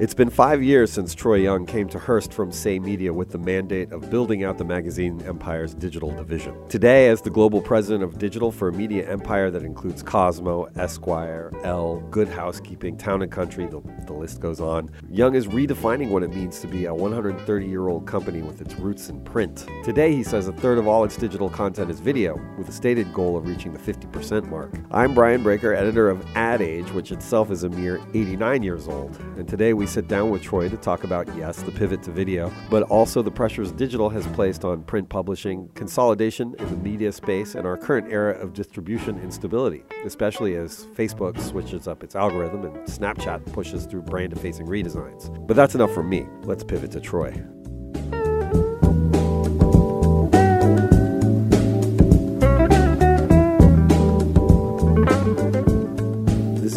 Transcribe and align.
It's 0.00 0.14
been 0.14 0.30
five 0.30 0.62
years 0.62 0.90
since 0.90 1.14
Troy 1.14 1.34
Young 1.34 1.66
came 1.66 1.86
to 1.90 1.98
Hearst 1.98 2.32
from 2.32 2.50
Say 2.52 2.78
Media 2.78 3.12
with 3.12 3.32
the 3.32 3.38
mandate 3.38 3.92
of 3.92 4.08
building 4.08 4.44
out 4.44 4.56
the 4.56 4.64
magazine 4.64 5.20
empire's 5.26 5.74
digital 5.74 6.10
division. 6.10 6.56
Today, 6.70 7.08
as 7.08 7.20
the 7.20 7.28
global 7.28 7.60
president 7.60 8.02
of 8.02 8.18
digital 8.18 8.50
for 8.50 8.68
a 8.68 8.72
media 8.72 9.06
empire 9.06 9.50
that 9.50 9.62
includes 9.62 10.02
Cosmo, 10.02 10.70
Esquire, 10.76 11.52
Elle, 11.64 12.00
Good 12.10 12.28
Housekeeping, 12.28 12.96
Town 12.96 13.20
and 13.20 13.30
Country, 13.30 13.66
the, 13.66 13.82
the 14.06 14.14
list 14.14 14.40
goes 14.40 14.58
on, 14.58 14.90
Young 15.10 15.34
is 15.34 15.48
redefining 15.48 16.08
what 16.08 16.22
it 16.22 16.30
means 16.34 16.60
to 16.60 16.66
be 16.66 16.86
a 16.86 16.94
130 16.94 17.66
year 17.66 17.88
old 17.88 18.06
company 18.06 18.40
with 18.40 18.62
its 18.62 18.76
roots 18.76 19.10
in 19.10 19.20
print. 19.22 19.66
Today, 19.84 20.14
he 20.14 20.22
says 20.22 20.48
a 20.48 20.52
third 20.52 20.78
of 20.78 20.88
all 20.88 21.04
its 21.04 21.18
digital 21.18 21.50
content 21.50 21.90
is 21.90 22.00
video, 22.00 22.40
with 22.56 22.70
a 22.70 22.72
stated 22.72 23.12
goal 23.12 23.36
of 23.36 23.46
reaching 23.46 23.74
the 23.74 23.78
50% 23.78 24.48
mark. 24.48 24.72
I'm 24.92 25.12
Brian 25.12 25.44
Braiker, 25.44 25.76
editor 25.76 26.08
of 26.08 26.24
Ad 26.36 26.62
Age, 26.62 26.90
which 26.92 27.12
itself 27.12 27.50
is 27.50 27.64
a 27.64 27.68
mere 27.68 28.00
89 28.14 28.62
years 28.62 28.88
old, 28.88 29.14
and 29.36 29.46
today 29.46 29.74
we 29.74 29.89
sit 29.90 30.06
down 30.06 30.30
with 30.30 30.42
Troy 30.42 30.68
to 30.68 30.76
talk 30.76 31.04
about, 31.04 31.26
yes, 31.36 31.62
the 31.62 31.72
pivot 31.72 32.02
to 32.04 32.12
video, 32.12 32.52
but 32.70 32.84
also 32.84 33.22
the 33.22 33.30
pressures 33.30 33.72
digital 33.72 34.08
has 34.08 34.26
placed 34.28 34.64
on 34.64 34.84
print 34.84 35.08
publishing, 35.08 35.68
consolidation 35.74 36.54
in 36.58 36.70
the 36.70 36.76
media 36.76 37.10
space, 37.10 37.56
and 37.56 37.66
our 37.66 37.76
current 37.76 38.10
era 38.10 38.38
of 38.38 38.52
distribution 38.52 39.18
instability, 39.18 39.82
especially 40.04 40.54
as 40.54 40.86
Facebook 40.94 41.40
switches 41.40 41.88
up 41.88 42.04
its 42.04 42.14
algorithm 42.14 42.64
and 42.64 42.76
Snapchat 42.86 43.52
pushes 43.52 43.86
through 43.86 44.02
brand 44.02 44.38
facing 44.40 44.66
redesigns. 44.66 45.28
But 45.46 45.56
that's 45.56 45.74
enough 45.74 45.92
for 45.92 46.04
me. 46.04 46.26
Let's 46.42 46.62
pivot 46.62 46.92
to 46.92 47.00
Troy. 47.00 47.59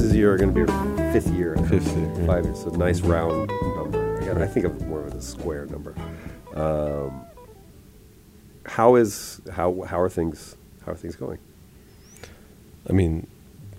Is 0.04 0.16
your 0.16 0.38
going 0.38 0.54
to 0.54 0.66
be 0.66 0.72
your 0.72 1.14
fifth 1.14 1.32
year. 1.34 1.56
Fifth 1.70 1.96
year, 1.96 2.14
yeah. 2.18 2.26
Five 2.26 2.46
years. 2.46 2.64
So 2.64 2.70
nice 2.72 3.02
round 3.02 3.50
number. 3.76 4.22
I, 4.22 4.26
got, 4.26 4.42
I 4.42 4.48
think 4.48 4.66
of 4.66 4.86
more 4.88 5.02
of 5.02 5.14
a 5.14 5.22
square 5.22 5.66
number. 5.68 5.96
Um, 6.56 7.26
how 8.66 8.96
is 8.96 9.42
how 9.52 9.82
how 9.82 10.00
are 10.00 10.10
things 10.10 10.56
how 10.86 10.92
are 10.92 10.96
things 10.96 11.16
going? 11.16 11.40
I 12.90 12.94
mean, 12.94 13.28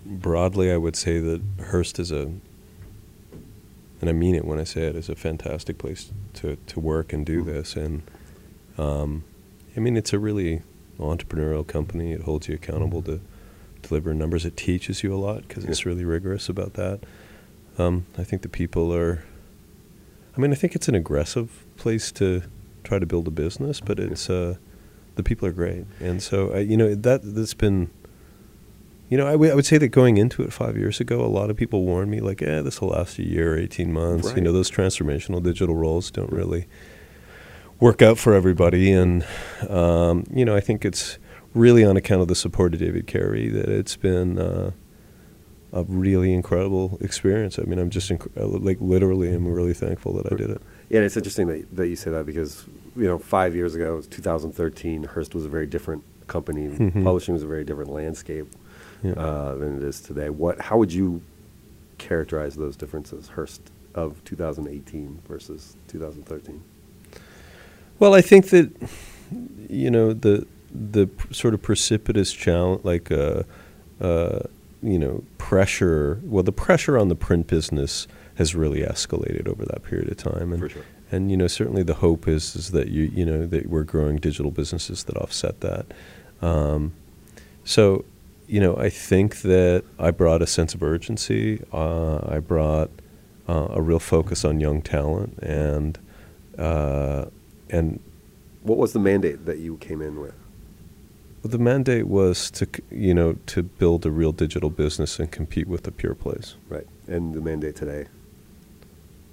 broadly, 0.05 0.72
I 0.72 0.77
would 0.77 0.97
say 0.97 1.19
that 1.19 1.42
Hearst 1.61 1.98
is 1.98 2.11
a, 2.11 2.22
and 4.00 4.08
I 4.08 4.12
mean 4.12 4.34
it 4.34 4.45
when 4.45 4.58
I 4.58 4.64
say 4.64 4.83
it, 4.83 4.97
is 4.97 5.08
a 5.08 5.14
fantastic 5.14 5.78
place 5.78 6.11
to, 6.34 6.56
to 6.56 6.80
work 6.80 7.12
and 7.12 7.25
do 7.25 7.42
this. 7.42 7.77
And 7.77 8.02
um, 8.78 9.25
I 9.77 9.80
mean, 9.80 9.97
it's 9.97 10.12
a 10.12 10.19
really 10.19 10.62
entrepreneurial 10.98 11.67
company. 11.67 12.12
It 12.12 12.22
holds 12.22 12.48
you 12.48 12.55
accountable 12.55 13.02
to 13.02 13.20
deliver 13.88 14.12
numbers. 14.14 14.44
It 14.44 14.56
teaches 14.56 15.02
you 15.02 15.14
a 15.14 15.16
lot 15.18 15.46
because 15.48 15.64
it's 15.64 15.84
really 15.86 16.04
rigorous 16.04 16.48
about 16.48 16.74
that. 16.74 17.00
Um, 17.78 18.06
I 18.18 18.24
think 18.24 18.42
the 18.42 18.48
people 18.48 18.94
are. 18.94 19.24
I 20.36 20.40
mean, 20.40 20.50
I 20.52 20.54
think 20.56 20.74
it's 20.74 20.88
an 20.88 20.94
aggressive 20.94 21.64
place 21.77 22.10
to 22.12 22.42
try 22.82 22.98
to 22.98 23.06
build 23.06 23.27
a 23.28 23.30
business, 23.30 23.80
but 23.80 23.98
it's 24.00 24.28
uh, 24.28 24.56
the 25.16 25.22
people 25.22 25.46
are 25.48 25.52
great, 25.52 25.84
and 26.00 26.22
so 26.22 26.55
uh, 26.55 26.58
you 26.58 26.77
know 26.77 26.94
that 26.94 27.20
that's 27.22 27.55
been. 27.55 27.90
You 29.10 29.18
know, 29.18 29.27
I 29.27 29.36
would- 29.36 29.66
say 29.66 29.78
that 29.78 29.88
going 29.88 30.16
into 30.16 30.42
it 30.42 30.52
five 30.52 30.77
years 30.77 30.98
ago, 30.98 31.20
a 31.24 31.28
lot 31.28 31.50
of 31.50 31.56
people 31.56 31.84
warned 31.84 32.10
me, 32.10 32.20
like, 32.20 32.42
"Eh, 32.42 32.62
this 32.62 32.80
will 32.80 32.88
last 32.88 33.18
a 33.18 33.22
year, 33.22 33.56
eighteen 33.56 33.92
months." 33.92 34.28
You 34.36 34.42
know, 34.42 34.52
those 34.52 34.70
transformational 34.70 35.42
digital 35.42 35.74
roles 35.77 36.10
don't 36.10 36.32
really 36.32 36.66
work 37.80 38.02
out 38.02 38.18
for 38.18 38.34
everybody, 38.34 38.90
and 38.92 39.24
um, 39.68 40.24
you 40.32 40.44
know, 40.44 40.56
I 40.56 40.60
think 40.60 40.84
it's 40.84 41.18
really 41.55 41.84
on 41.84 41.97
account 41.97 42.20
of 42.22 42.28
the 42.28 42.34
support 42.34 42.74
of 42.74 42.80
David 42.80 43.06
Carey 43.06 43.48
that 43.48 43.69
it's 43.69 43.97
been 43.97 44.38
uh, 44.38 44.72
a 45.72 45.84
really 45.84 46.33
incredible 46.33 46.98
experience. 47.00 47.58
I 47.58 47.62
mean, 47.62 47.78
I'm 47.78 47.91
just 47.91 48.11
inc- 48.11 48.36
uh, 48.36 48.46
like 48.46 48.78
literally, 48.80 49.33
I'm 49.33 49.46
really 49.46 49.74
thankful 49.74 50.12
that 50.14 50.33
I 50.33 50.36
did 50.36 50.50
it. 50.50 50.61
Yeah, 50.91 50.98
and 50.98 51.06
it's 51.06 51.16
interesting 51.16 51.46
that, 51.48 51.77
that 51.77 51.88
you 51.88 51.96
say 51.96 52.11
that 52.11 52.27
because 52.27 52.64
you 52.96 53.05
know 53.05 53.18
five 53.18 53.55
years 53.55 53.74
ago, 53.74 53.95
it 53.95 53.96
was 53.96 54.06
2013. 54.08 55.05
Hearst 55.05 55.34
was 55.34 55.45
a 55.45 55.48
very 55.48 55.67
different 55.67 56.02
company. 56.27 56.68
Mhm. 56.68 57.05
Publishing 57.05 57.34
was 57.34 57.42
a 57.42 57.46
very 57.46 57.64
different 57.64 57.90
landscape 57.90 58.46
Yeah. 59.02 59.12
uh, 59.12 59.55
than 59.56 59.77
it 59.77 59.83
is 59.83 60.00
today. 60.00 60.30
What? 60.30 60.61
How 60.61 60.77
would 60.79 60.92
you 60.92 61.23
characterize 61.98 62.56
those 62.56 62.77
differences, 62.77 63.29
Hearst 63.29 63.62
of 63.95 64.23
2018 64.24 65.20
versus 65.29 65.77
2013? 65.89 66.61
Well, 68.00 68.12
I 68.14 68.20
think 68.20 68.48
that 68.50 68.70
you 69.68 69.90
know 69.90 70.12
the 70.12 70.46
the 70.74 71.07
p- 71.07 71.33
sort 71.33 71.55
of 71.55 71.62
precipitous 71.62 72.33
challenge, 72.33 72.85
like 72.85 73.11
uh, 73.11 73.45
uh, 74.01 74.40
you 74.83 74.98
know 74.98 75.23
pressure. 75.39 76.20
Well, 76.24 76.42
the 76.42 76.52
pressure 76.52 76.98
on 76.98 77.08
the 77.08 77.14
print 77.14 77.46
business 77.46 78.07
has 78.36 78.55
really 78.55 78.80
escalated 78.80 79.46
over 79.46 79.64
that 79.64 79.85
period 79.85 80.11
of 80.11 80.17
time, 80.17 80.52
and 80.52 80.70
sure. 80.70 80.83
and 81.12 81.30
you 81.30 81.36
know 81.36 81.46
certainly 81.46 81.83
the 81.83 81.95
hope 81.95 82.27
is 82.27 82.57
is 82.57 82.73
that 82.73 82.89
you 82.89 83.05
you 83.05 83.24
know 83.24 83.46
that 83.46 83.68
we're 83.68 83.85
growing 83.85 84.17
digital 84.17 84.51
businesses 84.51 85.05
that 85.05 85.17
offset 85.17 85.61
that. 85.61 85.86
Um, 86.42 86.92
so, 87.64 88.05
you 88.46 88.61
know, 88.61 88.77
I 88.77 88.91
think 88.91 89.41
that 89.42 89.85
I 89.98 90.11
brought 90.11 90.42
a 90.42 90.46
sense 90.46 90.74
of 90.74 90.83
urgency. 90.83 91.62
Uh, 91.73 92.18
I 92.29 92.39
brought 92.41 92.91
uh, 93.48 93.68
a 93.70 93.80
real 93.80 93.98
focus 93.98 94.45
on 94.45 94.61
young 94.61 94.83
talent, 94.83 95.39
and 95.39 95.98
uh, 96.58 97.27
and 97.70 98.01
What 98.62 98.79
was 98.79 98.92
the 98.92 98.98
mandate 98.98 99.46
that 99.46 99.58
you 99.58 99.79
came 99.79 100.02
in 100.02 100.20
with? 100.20 100.35
The 101.50 101.58
mandate 101.58 102.06
was 102.06 102.50
to 102.52 102.66
you 102.90 103.14
know 103.14 103.34
to 103.46 103.62
build 103.62 104.06
a 104.06 104.10
real 104.10 104.32
digital 104.32 104.70
business 104.70 105.18
and 105.18 105.30
compete 105.30 105.66
with 105.68 105.82
the 105.82 105.92
pure 105.92 106.14
plays. 106.14 106.56
Right, 106.68 106.86
and 107.06 107.34
the 107.34 107.40
mandate 107.40 107.77
today. 107.77 108.06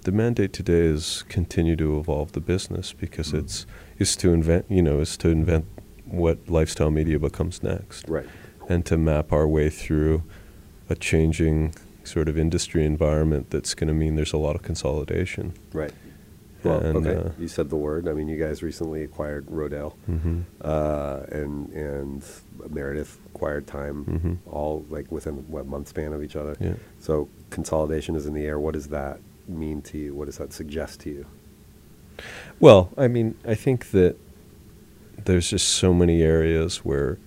The 0.02 0.12
mandate 0.12 0.52
today 0.52 0.86
is 0.86 1.24
continue 1.28 1.76
to 1.76 1.98
evolve 1.98 2.32
the 2.32 2.40
business 2.40 2.92
because 2.92 3.32
Mhm. 3.32 3.38
it's 3.40 3.66
is 3.98 4.16
to 4.16 4.32
invent 4.32 4.66
you 4.68 4.82
know 4.82 5.00
is 5.00 5.16
to 5.18 5.28
invent 5.28 5.64
what 6.06 6.38
lifestyle 6.48 6.90
media 6.90 7.18
becomes 7.18 7.62
next. 7.62 8.08
Right. 8.08 8.26
and 8.68 8.86
to 8.86 8.96
map 8.96 9.32
our 9.32 9.46
way 9.48 9.68
through 9.68 10.22
a 10.88 10.94
changing 10.94 11.74
sort 12.04 12.28
of 12.28 12.38
industry 12.38 12.84
environment 12.86 13.50
that's 13.50 13.74
going 13.74 13.88
to 13.88 13.92
mean 13.94 14.14
there's 14.14 14.32
a 14.32 14.38
lot 14.38 14.54
of 14.54 14.62
consolidation. 14.62 15.52
Right. 15.72 15.92
Well, 16.64 16.78
And, 16.80 17.06
okay. 17.06 17.16
uh, 17.16 17.30
you 17.38 17.48
said 17.48 17.70
the 17.70 17.76
word. 17.76 18.06
I 18.08 18.12
mean, 18.12 18.28
you 18.28 18.36
guys 18.38 18.62
recently 18.62 19.02
acquired 19.02 19.46
Rodale, 19.46 19.94
Mm-hmm. 20.10 20.40
uh, 20.60 21.20
and 21.30 21.70
and 21.72 22.24
Meredith 22.70 23.18
acquired 23.34 23.66
Time, 23.66 24.04
Mhm. 24.04 24.52
all 24.52 24.84
like 24.90 25.10
within 25.10 25.44
what 25.48 25.66
month 25.66 25.88
span 25.88 26.12
of 26.12 26.22
each 26.22 26.36
other. 26.36 26.56
Yeah. 26.60 26.74
So 27.00 27.28
consolidation 27.50 28.14
is 28.14 28.26
in 28.26 28.34
the 28.34 28.44
air. 28.46 28.58
What 28.60 28.74
does 28.74 28.88
that 28.88 29.18
mean 29.48 29.82
to 29.82 29.98
you? 29.98 30.14
What 30.14 30.26
does 30.26 30.38
that 30.38 30.52
suggest 30.52 31.00
to 31.00 31.10
you? 31.10 31.26
Well, 32.60 32.90
I 32.96 33.08
mean, 33.08 33.34
I 33.46 33.54
think 33.54 33.90
that 33.90 34.16
there's 35.24 35.50
just 35.50 35.68
so 35.68 35.92
many 35.92 36.22
areas 36.22 36.78
where 36.84 37.18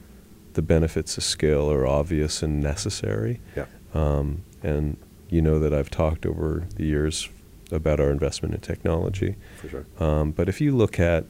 the 0.53 0.61
benefits 0.61 1.17
of 1.17 1.23
scale 1.23 1.69
are 1.69 1.85
obvious 1.85 2.41
and 2.41 2.61
necessary. 2.61 3.41
Yeah. 3.55 3.65
Um, 3.93 4.43
and 4.63 4.97
you 5.29 5.41
know 5.41 5.59
that 5.59 5.73
I've 5.73 5.89
talked 5.89 6.25
over 6.25 6.63
the 6.75 6.85
years 6.85 7.27
about 7.75 7.99
our 7.99 8.09
investment 8.09 8.53
in 8.53 8.61
technology. 8.61 9.35
For 9.57 9.69
sure. 9.69 9.85
Um, 9.99 10.31
but 10.31 10.49
if 10.49 10.59
you 10.61 10.75
look 10.75 10.99
at 10.99 11.25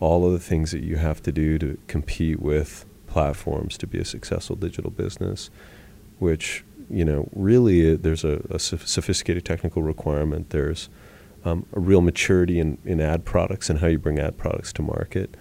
all 0.00 0.26
of 0.26 0.32
the 0.32 0.38
things 0.38 0.70
that 0.72 0.82
you 0.82 0.96
have 0.96 1.22
to 1.22 1.32
do 1.32 1.58
to 1.58 1.78
compete 1.86 2.40
with 2.40 2.84
platforms 3.06 3.78
to 3.78 3.86
be 3.86 3.98
a 3.98 4.04
successful 4.04 4.56
digital 4.56 4.90
business, 4.90 5.50
which 6.18 6.64
you 6.90 7.04
know 7.04 7.28
really 7.34 7.94
uh, 7.94 7.96
there's 8.00 8.24
a, 8.24 8.42
a 8.50 8.58
sophisticated 8.58 9.44
technical 9.44 9.82
requirement. 9.82 10.50
There's 10.50 10.88
um, 11.44 11.66
a 11.72 11.80
real 11.80 12.00
maturity 12.00 12.58
in, 12.58 12.78
in 12.84 13.00
ad 13.00 13.24
products 13.24 13.70
and 13.70 13.78
how 13.78 13.86
you 13.86 13.98
bring 13.98 14.18
ad 14.18 14.36
products 14.36 14.72
to 14.74 14.82
market. 14.82 15.36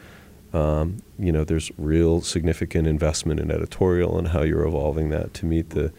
Um, 0.53 1.01
you 1.19 1.31
know, 1.31 1.43
there's 1.43 1.69
real 1.77 2.21
significant 2.21 2.87
investment 2.87 3.39
in 3.39 3.51
editorial 3.51 4.17
and 4.17 4.29
how 4.29 4.43
you're 4.43 4.65
evolving 4.65 5.09
that 5.09 5.33
to 5.35 5.45
meet 5.45 5.71
the 5.71 5.91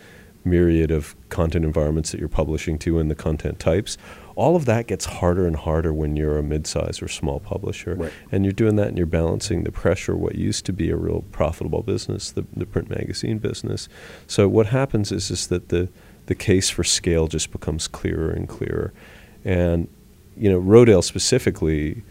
myriad 0.46 0.90
of 0.90 1.14
content 1.28 1.64
environments 1.64 2.12
that 2.12 2.20
you're 2.20 2.28
publishing 2.28 2.78
to 2.78 2.98
and 2.98 3.10
the 3.10 3.14
content 3.14 3.58
types. 3.58 3.98
All 4.36 4.54
of 4.54 4.64
that 4.66 4.86
gets 4.86 5.06
harder 5.06 5.46
and 5.46 5.56
harder 5.56 5.92
when 5.94 6.14
you're 6.16 6.38
a 6.38 6.42
mid-size 6.42 7.00
or 7.02 7.08
small 7.08 7.40
publisher, 7.40 7.94
Right. 7.94 8.12
and 8.30 8.44
you're 8.44 8.52
doing 8.52 8.76
that 8.76 8.88
and 8.88 8.96
you're 8.98 9.06
balancing 9.06 9.64
the 9.64 9.72
pressure 9.72 10.14
what 10.14 10.34
used 10.36 10.66
to 10.66 10.72
be 10.72 10.90
a 10.90 10.96
real 10.96 11.24
profitable 11.32 11.82
business, 11.82 12.30
the, 12.30 12.44
the 12.54 12.66
print 12.66 12.90
magazine 12.90 13.38
business. 13.38 13.88
So 14.26 14.46
what 14.48 14.66
happens 14.66 15.10
is 15.12 15.30
is 15.30 15.46
that 15.48 15.68
the 15.70 15.88
the 16.26 16.34
case 16.34 16.68
for 16.70 16.82
scale 16.84 17.28
just 17.28 17.52
becomes 17.52 17.86
clearer 17.88 18.30
and 18.30 18.48
clearer, 18.48 18.92
and 19.44 19.86
you 20.36 20.50
know 20.50 20.60
Rodale 20.60 21.02
specifically, 21.04 22.02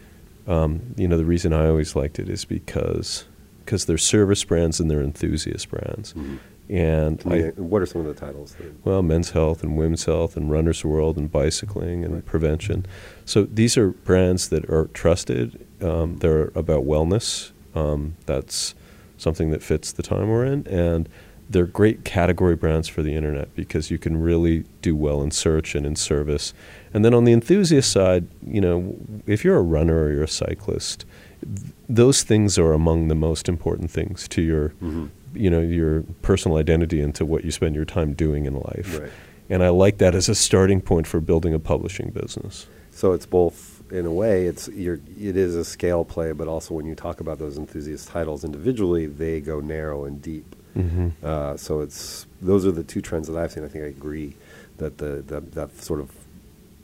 um, 0.48 0.94
you 0.96 1.06
know 1.06 1.16
the 1.18 1.24
reason 1.24 1.52
I 1.52 1.68
always 1.68 1.94
liked 1.94 2.18
it 2.18 2.28
is 2.28 2.44
because 2.44 3.24
because 3.64 3.84
they're 3.84 3.98
service 3.98 4.42
brands 4.44 4.80
and 4.80 4.90
they're 4.90 5.02
enthusiast 5.02 5.68
brands, 5.70 6.12
Mhm. 6.14 6.38
And 6.68 7.22
I, 7.26 7.40
what 7.56 7.80
are 7.82 7.86
some 7.86 8.00
of 8.00 8.06
the 8.06 8.14
titles? 8.14 8.56
well, 8.84 9.02
men's 9.02 9.30
health 9.30 9.62
and 9.62 9.76
women's 9.76 10.04
health 10.04 10.36
and 10.36 10.50
runner's 10.50 10.84
world 10.84 11.16
and 11.16 11.30
bicycling 11.30 12.04
and 12.04 12.14
Right. 12.14 12.24
prevention. 12.26 12.86
So 13.24 13.44
these 13.44 13.76
are 13.76 13.90
brands 13.90 14.48
that 14.48 14.68
are 14.70 14.86
trusted. 14.92 15.64
Um, 15.80 16.16
they're 16.18 16.50
about 16.54 16.84
wellness. 16.84 17.52
Um, 17.74 18.16
that's 18.26 18.74
something 19.18 19.50
that 19.50 19.62
fits 19.62 19.92
the 19.92 20.02
time 20.02 20.28
we're 20.28 20.44
in, 20.46 20.66
and 20.66 21.08
they're 21.48 21.66
great 21.66 22.04
category 22.04 22.56
brands 22.56 22.88
for 22.88 23.02
the 23.04 23.14
internet 23.14 23.54
because 23.54 23.90
you 23.90 23.98
can 23.98 24.16
really 24.20 24.64
do 24.82 24.96
well 24.96 25.22
in 25.22 25.30
search 25.30 25.74
and 25.76 25.86
in 25.86 25.94
service. 25.94 26.52
And 26.92 27.04
then 27.04 27.14
on 27.14 27.24
the 27.24 27.32
enthusiast 27.32 27.92
side, 27.92 28.26
you 28.44 28.60
know, 28.60 28.96
if 29.26 29.44
you're 29.44 29.56
a 29.56 29.62
runner 29.62 30.04
or 30.04 30.10
you're 30.12 30.24
a 30.24 30.28
cyclist, 30.28 31.04
th- 31.42 31.72
those 31.88 32.24
things 32.24 32.58
are 32.58 32.72
among 32.72 33.06
the 33.08 33.14
most 33.14 33.48
important 33.48 33.90
things 33.92 34.26
to 34.28 34.42
your, 34.42 34.70
Mm-hmm. 34.82 35.06
You 35.36 35.50
know, 35.50 35.60
your 35.60 36.02
personal 36.22 36.58
identity 36.58 37.00
into 37.00 37.24
what 37.24 37.44
you 37.44 37.50
spend 37.50 37.74
your 37.74 37.84
time 37.84 38.14
doing 38.14 38.46
in 38.46 38.54
life. 38.54 38.98
Right. 38.98 39.10
And 39.48 39.62
I 39.62 39.68
like 39.68 39.98
that 39.98 40.14
as 40.14 40.28
a 40.28 40.34
starting 40.34 40.80
point 40.80 41.06
for 41.06 41.20
building 41.20 41.54
a 41.54 41.58
publishing 41.58 42.10
business. 42.10 42.66
So 42.90 43.12
it's 43.12 43.26
both 43.26 43.82
in 43.92 44.06
a 44.06 44.12
way. 44.12 44.46
It's 44.46 44.68
you're, 44.68 45.00
it 45.20 45.36
is 45.36 45.54
a 45.54 45.64
scale 45.64 46.04
play, 46.04 46.32
but 46.32 46.48
also 46.48 46.74
when 46.74 46.86
you 46.86 46.94
talk 46.94 47.20
about 47.20 47.38
those 47.38 47.56
enthusiast 47.58 48.08
titles 48.08 48.42
individually, 48.42 49.06
they 49.06 49.40
go 49.40 49.60
narrow 49.60 50.04
and 50.04 50.20
deep. 50.20 50.56
Mm-hmm. 50.76 51.08
Uh, 51.22 51.56
so 51.56 51.80
it's 51.80 52.26
those 52.42 52.66
are 52.66 52.72
the 52.72 52.84
two 52.84 53.00
trends 53.00 53.28
that 53.28 53.36
I've 53.36 53.52
seen. 53.52 53.64
I 53.64 53.68
think 53.68 53.84
I 53.84 53.88
agree 53.88 54.36
that 54.78 54.98
the 54.98 55.22
that, 55.26 55.52
that 55.52 55.80
sort 55.80 56.00
of 56.00 56.10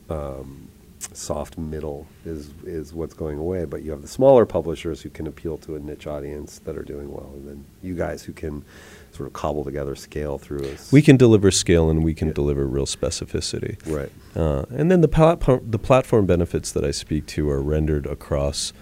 um, 0.08 0.69
soft 1.12 1.58
middle 1.58 2.06
is 2.25 2.50
is 2.64 2.93
what's 2.94 3.14
going 3.14 3.38
away. 3.38 3.64
But 3.64 3.82
you 3.82 3.90
have 3.90 4.02
the 4.02 4.08
smaller 4.08 4.46
publishers 4.46 5.02
who 5.02 5.10
can 5.10 5.26
appeal 5.26 5.56
to 5.58 5.75
a 5.76 5.81
niche 5.81 6.06
audience 6.06 6.60
that 6.64 6.76
are 6.76 6.82
doing 6.82 7.10
well, 7.10 7.31
and 7.34 7.49
then 7.49 7.64
you 7.82 7.94
guys 7.94 8.22
who 8.22 8.32
can 8.32 8.64
sort 9.12 9.26
of 9.26 9.32
cobble 9.34 9.62
together 9.64 9.94
scale 9.94 10.38
through 10.38 10.64
a 10.64 10.72
s- 10.72 10.90
We 10.93 11.02
can 11.02 11.16
deliver 11.19 11.50
scale 11.50 11.90
and 11.90 12.02
we 12.02 12.14
can 12.14 12.28
Yeah. 12.28 12.34
deliver 12.34 12.66
real 12.66 12.87
specificity. 12.87 13.76
right. 13.87 14.10
Uh, 14.34 14.64
and 14.70 14.90
then 14.90 15.02
the 15.02 15.08
platform, 15.08 15.60
the 15.69 15.78
platform 15.78 16.25
benefits 16.25 16.72
that 16.72 16.84
I 16.84 16.93
speak 16.93 17.26
to 17.26 17.50
are 17.50 17.60
rendered 17.60 18.06
across. 18.06 18.72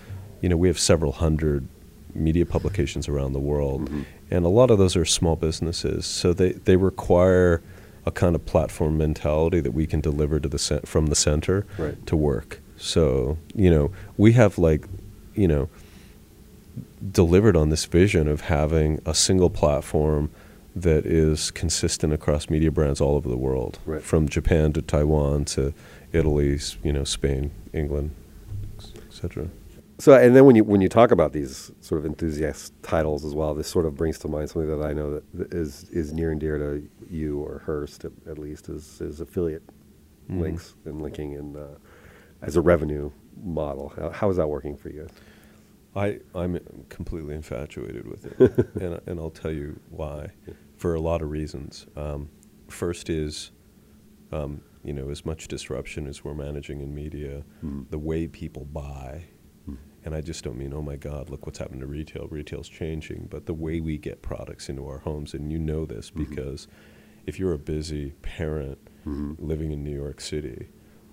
You 0.41 0.49
know, 0.49 0.57
we 0.57 0.69
have 0.69 0.79
several 0.79 1.13
hundred 1.13 1.67
media 2.15 2.47
publications 2.47 3.09
around 3.09 3.33
the 3.33 3.41
world, 3.41 3.89
Mhm. 3.91 4.05
and 4.31 4.45
a 4.45 4.49
lot 4.49 4.71
of 4.71 4.79
those 4.79 4.95
are 4.97 5.05
small 5.05 5.35
businesses. 5.37 6.07
So 6.07 6.33
they 6.33 6.53
they 6.53 6.77
require 6.77 7.61
a 8.07 8.11
kind 8.11 8.35
of 8.35 8.45
platform 8.47 8.97
mentality 8.99 9.61
that 9.61 9.73
we 9.73 9.87
can 9.87 10.01
deliver 10.01 10.41
to 10.41 10.49
the 10.49 10.59
cen- 10.59 10.81
from 10.83 11.07
the 11.07 11.15
center 11.15 11.67
Right. 11.79 12.05
to 12.07 12.17
work. 12.17 12.61
So 12.77 13.39
you 13.55 13.71
know, 13.71 13.91
we 14.17 14.33
have 14.33 14.59
like, 14.59 14.87
you 15.35 15.47
know, 15.49 15.69
delivered 17.13 17.57
on 17.57 17.69
this 17.71 17.85
vision 17.87 18.29
of 18.29 18.43
having 18.43 19.01
a 19.07 19.15
single 19.15 19.51
platform 19.51 20.31
that 20.77 21.05
is 21.05 21.51
consistent 21.51 22.13
across 22.13 22.49
media 22.49 22.71
brands 22.71 23.01
all 23.01 23.17
over 23.17 23.29
the 23.29 23.37
world, 23.37 23.79
Right. 23.87 24.03
from 24.03 24.29
Japan 24.29 24.73
to 24.75 24.83
Taiwan 24.83 25.45
to 25.47 25.73
Italy, 26.13 26.59
you 26.83 26.93
know, 26.93 27.05
Spain, 27.05 27.51
England, 27.73 28.11
etc. 29.09 29.49
So, 30.01 30.15
and 30.15 30.35
then 30.35 30.45
when 30.47 30.57
you 30.57 30.65
when 30.65 30.81
you 30.81 30.89
talk 30.89 31.11
about 31.11 31.33
these 31.33 31.71
sort 31.81 31.99
of 32.01 32.07
enthusiast 32.07 32.73
titles 32.83 33.25
as 33.25 33.35
well, 33.35 33.55
this 33.55 33.69
sort 33.69 33.85
of 33.87 33.95
brings 33.95 34.19
to 34.21 34.29
mind 34.29 34.49
something 34.51 34.71
that 34.79 34.85
I 34.85 34.93
know 34.93 35.21
that 35.35 35.53
is 35.55 35.85
is 35.91 36.13
near 36.13 36.31
and 36.33 36.41
dear 36.41 36.59
to 36.59 36.89
you 37.11 37.39
or 37.41 37.63
Hearst 37.67 38.05
at, 38.07 38.13
at 38.29 38.39
least 38.39 38.69
is 38.69 39.01
is 39.01 39.21
affiliate 39.21 39.63
Mhm. 40.31 40.41
links 40.41 40.75
and 40.85 41.03
linking 41.03 41.35
and 41.37 41.57
uh, 41.57 41.67
as 42.43 42.57
a 42.57 42.61
revenue 42.61 43.11
model. 43.43 43.93
How, 43.97 44.11
how 44.11 44.31
is 44.31 44.37
that 44.37 44.49
working 44.49 44.77
for 44.77 44.89
you? 44.91 45.07
I 45.97 46.21
I'm 46.35 46.59
completely 46.89 47.35
infatuated 47.35 48.07
with 48.07 48.27
it, 48.41 48.69
and 48.83 49.01
and 49.07 49.19
I'll 49.21 49.31
tell 49.31 49.51
you 49.53 49.79
why, 49.91 50.29
for 50.77 50.95
a 50.95 51.01
lot 51.01 51.21
of 51.21 51.31
reasons. 51.31 51.87
Um, 51.97 52.29
first 52.69 53.11
is, 53.11 53.51
um, 54.33 54.63
you 54.85 54.93
know, 54.93 55.11
as 55.11 55.27
much 55.27 55.49
disruption 55.49 56.07
as 56.07 56.23
we're 56.25 56.35
managing 56.35 56.81
in 56.81 56.95
media, 56.95 57.43
Mm. 57.65 57.91
the 57.91 57.99
way 57.99 58.29
people 58.29 58.65
buy. 58.65 59.25
And 60.05 60.15
I 60.15 60.21
just 60.21 60.45
don't 60.45 60.57
mean, 60.59 60.73
oh 60.73 60.83
my 60.83 60.97
God, 60.97 61.31
look 61.31 61.47
what's 61.47 61.59
happened 61.59 61.81
to 61.81 61.87
retail. 61.87 62.27
Retail's 62.31 62.69
changing, 62.69 63.29
but 63.31 63.47
the 63.47 63.55
way 63.55 63.81
we 63.81 63.99
get 63.99 64.23
products 64.23 64.69
into 64.69 64.87
our 64.87 64.99
homes, 64.99 65.35
and 65.35 65.51
you 65.53 65.59
know 65.59 65.85
this 65.87 66.11
Mhm. 66.11 66.29
because 66.31 66.69
if 67.27 67.39
you're 67.39 67.53
a 67.53 67.59
busy 67.59 68.13
parent 68.23 68.79
Mhm. 69.07 69.37
living 69.39 69.73
in 69.73 69.85
New 69.85 69.95
York 69.95 70.21
City, 70.21 70.69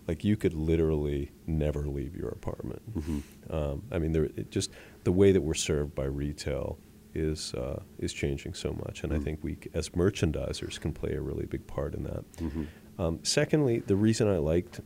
like 0.08 0.24
you 0.24 0.38
could 0.38 0.54
literally 0.54 1.32
never 1.46 1.86
leave 1.88 2.16
your 2.16 2.30
apartment. 2.30 2.82
Mhm. 2.98 3.22
Um, 3.52 3.84
I 3.92 4.00
mean, 4.00 4.14
there, 4.14 4.26
it 4.38 4.52
just 4.52 4.72
the 5.04 5.12
way 5.12 5.32
that 5.34 5.42
we're 5.42 5.54
served 5.54 5.94
by 5.96 6.06
retail 6.06 6.80
is 7.14 7.54
uh, 7.56 7.82
is 8.00 8.14
changing 8.14 8.54
so 8.54 8.72
much, 8.74 9.04
and 9.04 9.12
I 9.12 9.18
Mm. 9.18 9.24
think 9.24 9.44
we, 9.44 9.58
as 9.74 9.90
merchandisers, 9.90 10.80
can 10.80 10.94
play 10.94 11.14
a 11.14 11.22
really 11.22 11.46
big 11.46 11.66
part 11.68 11.94
in 11.96 12.04
that. 12.04 12.24
Mhm. 12.38 12.68
Um, 13.00 13.20
secondly, 13.24 13.80
the 13.80 13.96
reason 13.96 14.28
I 14.28 14.38
liked 14.38 14.80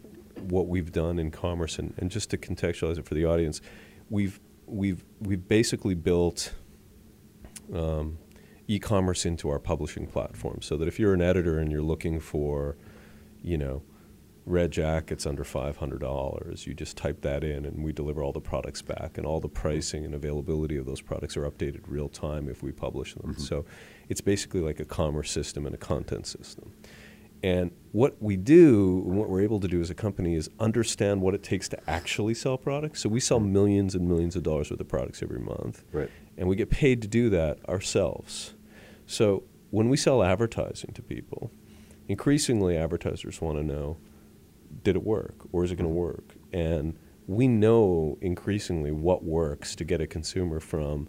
what 0.50 0.68
we've 0.68 0.92
done 0.92 1.20
in 1.20 1.30
commerce, 1.30 1.78
and, 1.78 1.94
and 1.98 2.10
just 2.10 2.30
to 2.32 2.38
contextualize 2.38 2.98
it 2.98 3.06
for 3.06 3.14
the 3.16 3.26
audience, 3.26 3.62
we've 4.12 4.40
we've 4.68 5.04
we've 5.20 5.48
basically 5.48 5.96
built 5.96 6.54
um, 7.74 8.20
e-commerce 8.68 9.26
into 9.26 9.50
our 9.50 9.60
publishing 9.60 10.06
platform, 10.06 10.60
so 10.62 10.78
that 10.78 10.88
if 10.88 11.00
you're 11.00 11.14
an 11.16 11.22
editor 11.22 11.58
and 11.58 11.72
you're 11.72 11.82
looking 11.82 12.20
for, 12.20 12.78
you 13.42 13.58
know, 13.58 13.82
red 14.46 14.72
jackets 14.72 15.26
under 15.26 15.44
five 15.44 15.78
hundred 15.78 16.02
dollars, 16.02 16.68
you 16.68 16.74
just 16.74 16.98
type 16.98 17.22
that 17.22 17.44
in, 17.44 17.66
and 17.66 17.84
we 17.84 17.92
deliver 17.92 18.22
all 18.22 18.34
the 18.34 18.42
products 18.42 18.82
back, 18.82 19.18
and 19.18 19.26
all 19.26 19.40
the 19.40 19.50
pricing 19.50 20.06
and 20.06 20.14
availability 20.14 20.78
of 20.78 20.86
those 20.86 21.02
products 21.02 21.36
are 21.38 21.50
updated 21.50 21.82
real 21.88 22.10
time 22.10 22.48
if 22.50 22.62
we 22.62 22.72
publish 22.72 23.14
them. 23.16 23.34
Mhm. 23.34 23.40
So, 23.40 23.66
it's 24.10 24.22
basically 24.22 24.62
like 24.62 24.80
a 24.80 24.86
commerce 24.86 25.32
system 25.32 25.66
and 25.66 25.74
a 25.74 25.78
content 25.78 26.28
system. 26.28 26.74
And 27.44 27.72
what 27.92 28.22
we 28.22 28.38
do, 28.38 29.04
and 29.08 29.18
what 29.18 29.28
we're 29.30 29.42
able 29.42 29.60
to 29.60 29.68
do 29.68 29.82
as 29.82 29.90
a 29.90 29.96
company, 29.96 30.36
is 30.36 30.50
understand 30.60 31.22
what 31.22 31.34
it 31.34 31.42
takes 31.44 31.68
to 31.70 31.90
actually 31.90 32.34
sell 32.36 32.58
products. 32.58 33.02
So 33.02 33.10
we 33.10 33.20
sell 33.20 33.40
millions 33.40 33.96
and 33.96 34.08
millions 34.08 34.36
of 34.36 34.44
dollars 34.44 34.70
worth 34.70 34.80
of 34.80 34.88
products 34.88 35.24
every 35.24 35.40
month, 35.40 35.84
Right. 35.92 36.10
and 36.38 36.48
we 36.48 36.56
get 36.56 36.70
paid 36.70 37.02
to 37.02 37.08
do 37.08 37.30
that 37.32 37.58
ourselves. 37.68 38.54
So 39.08 39.44
when 39.72 39.90
we 39.90 39.98
sell 39.98 40.24
advertising 40.24 40.92
to 40.94 41.02
people, 41.02 41.52
increasingly 42.08 42.78
advertisers 42.78 43.42
want 43.42 43.58
to 43.58 43.64
know 43.64 43.98
did 44.84 44.96
it 44.96 45.04
work 45.04 45.36
or 45.52 45.66
is 45.66 45.72
it 45.72 45.76
going 45.76 45.90
to 45.90 45.94
work? 45.94 46.36
And 46.54 46.96
we 47.28 47.48
know 47.48 48.18
increasingly 48.22 48.92
what 48.92 49.24
works 49.24 49.76
to 49.76 49.84
get 49.84 50.00
a 50.00 50.08
consumer 50.08 50.60
from 50.62 51.08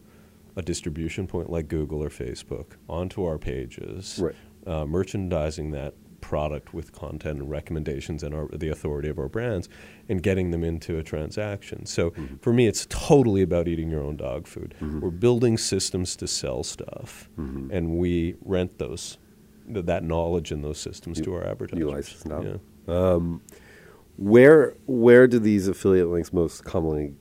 a 0.56 0.62
distribution 0.62 1.26
point 1.28 1.48
like 1.48 1.68
Google 1.68 2.02
or 2.02 2.08
Facebook 2.10 2.72
onto 2.88 3.24
our 3.24 3.38
pages, 3.38 4.18
Right. 4.20 4.34
uh, 4.66 4.84
merchandising 4.84 5.70
that 5.70 5.94
product 6.22 6.72
with 6.72 6.92
content 6.92 7.38
and 7.40 7.50
recommendations 7.50 8.22
and 8.22 8.34
our, 8.34 8.48
the 8.48 8.68
authority 8.70 9.10
of 9.10 9.18
our 9.18 9.28
brands 9.28 9.68
and 10.08 10.22
getting 10.22 10.50
them 10.52 10.64
into 10.64 10.96
a 10.96 11.02
transaction. 11.02 11.84
So 11.84 12.10
Mhm. 12.12 12.40
for 12.40 12.52
me, 12.54 12.66
it's 12.66 12.86
totally 12.88 13.42
about 13.42 13.68
eating 13.68 13.90
your 13.90 14.02
own 14.02 14.16
dog 14.16 14.46
food. 14.46 14.74
Mhm. 14.80 15.00
We're 15.00 15.10
building 15.10 15.58
systems 15.58 16.16
to 16.16 16.26
sell 16.26 16.62
stuff, 16.62 17.28
Mhm. 17.38 17.68
and 17.70 17.98
we 17.98 18.36
rent 18.42 18.78
those 18.78 19.18
th- 19.72 19.84
that 19.86 20.02
knowledge 20.04 20.50
and 20.50 20.64
those 20.64 20.78
systems 20.78 21.18
You- 21.18 21.24
to 21.26 21.34
our 21.34 21.44
advertisers. 21.44 21.78
You 21.78 21.90
license 21.90 22.24
it. 22.26 22.60
Yeah. 22.88 22.94
Um, 23.12 23.42
where 24.16 24.74
where 24.86 25.26
do 25.26 25.38
these 25.38 25.68
affiliate 25.68 26.08
links 26.08 26.32
most 26.32 26.64
commonly 26.64 27.14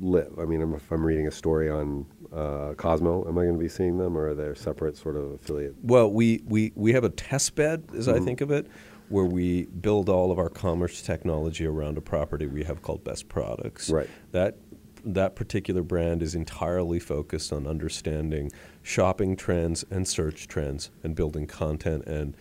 live? 0.00 0.38
I 0.38 0.44
mean, 0.44 0.60
I'm- 0.60 0.74
if 0.74 0.90
I'm 0.92 1.04
reading 1.04 1.26
a 1.26 1.30
story 1.30 1.68
on 1.70 2.06
uh, 2.32 2.74
Cosmo, 2.76 3.26
am 3.26 3.38
I 3.38 3.42
going 3.44 3.54
to 3.54 3.58
be 3.60 3.68
seeing 3.68 3.98
them, 3.98 4.16
or 4.16 4.28
are 4.28 4.34
there 4.34 4.54
separate 4.54 4.96
sort 4.96 5.16
of 5.16 5.32
affiliate? 5.32 5.74
Well, 5.82 6.10
we, 6.10 6.42
we, 6.46 6.72
we 6.74 6.92
have 6.92 7.04
a 7.04 7.08
test 7.10 7.54
bed, 7.54 7.84
as 7.96 8.08
I 8.08 8.18
Mhm. 8.18 8.24
think 8.24 8.40
of 8.40 8.50
it, 8.50 8.66
where 9.08 9.24
we 9.24 9.64
build 9.66 10.08
all 10.10 10.30
of 10.30 10.38
our 10.38 10.50
commerce 10.50 11.00
technology 11.00 11.64
around 11.66 11.96
a 11.96 12.00
property 12.02 12.46
we 12.46 12.64
have 12.64 12.82
called 12.82 13.02
Best 13.04 13.28
Products. 13.28 13.88
Right. 13.90 14.08
That 14.32 14.56
that 15.04 15.36
particular 15.36 15.82
brand 15.82 16.22
is 16.24 16.34
entirely 16.34 16.98
focused 16.98 17.52
on 17.52 17.68
understanding 17.68 18.50
shopping 18.82 19.36
trends 19.36 19.84
and 19.90 20.06
search 20.06 20.48
trends 20.48 20.90
and 21.04 21.14
building 21.14 21.46
content 21.46 22.04
and 22.06 22.36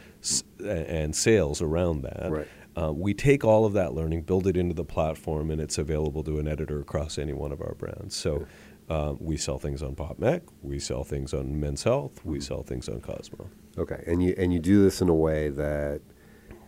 and 0.66 1.16
sales 1.16 1.62
around 1.62 2.02
that. 2.02 2.30
Right. 2.32 2.48
Uh, 2.76 2.92
we 2.92 3.14
take 3.14 3.46
all 3.46 3.64
of 3.64 3.74
that 3.74 3.94
learning, 3.94 4.24
build 4.24 4.48
it 4.48 4.58
into 4.58 4.74
the 4.74 4.84
platform, 4.84 5.50
and 5.52 5.62
it's 5.62 5.78
available 5.78 6.24
to 6.24 6.40
an 6.40 6.48
editor 6.48 6.80
across 6.82 7.18
any 7.18 7.34
one 7.34 7.52
of 7.54 7.62
our 7.62 7.76
brands. 7.76 8.16
So. 8.16 8.46
Uh, 8.90 9.16
we 9.20 9.36
sell 9.36 9.60
things 9.60 9.84
on 9.84 9.96
PopMech, 9.96 10.42
we 10.62 10.80
sell 10.80 11.04
things 11.04 11.34
on 11.34 11.60
Men's 11.60 11.84
Health, 11.84 12.24
we 12.24 12.40
sell 12.40 12.64
things 12.64 12.88
on 12.88 13.02
Cosmo. 13.02 13.50
Okay, 13.78 14.02
and 14.08 14.24
you 14.24 14.34
and 14.38 14.54
you 14.54 14.60
do 14.60 14.82
this 14.82 15.02
in 15.02 15.10
a 15.10 15.14
way 15.14 15.50
that 15.50 16.02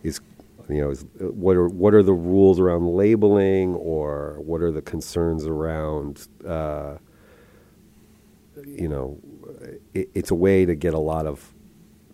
is, 0.02 0.20
you 0.68 0.82
know, 0.82 0.90
is, 0.90 1.06
what 1.18 1.56
are 1.56 1.68
what 1.68 1.94
are 1.94 2.02
the 2.02 2.12
rules 2.12 2.60
around 2.60 2.86
labeling, 2.86 3.74
or 3.74 4.38
what 4.40 4.60
are 4.60 4.70
the 4.70 4.82
concerns 4.82 5.46
around, 5.46 6.28
uh, 6.46 6.98
you 8.66 8.88
know, 8.88 9.18
it, 9.94 10.10
it's 10.14 10.30
a 10.30 10.34
way 10.34 10.66
to 10.66 10.74
get 10.74 10.92
a 10.92 10.98
lot 10.98 11.24
of 11.24 11.54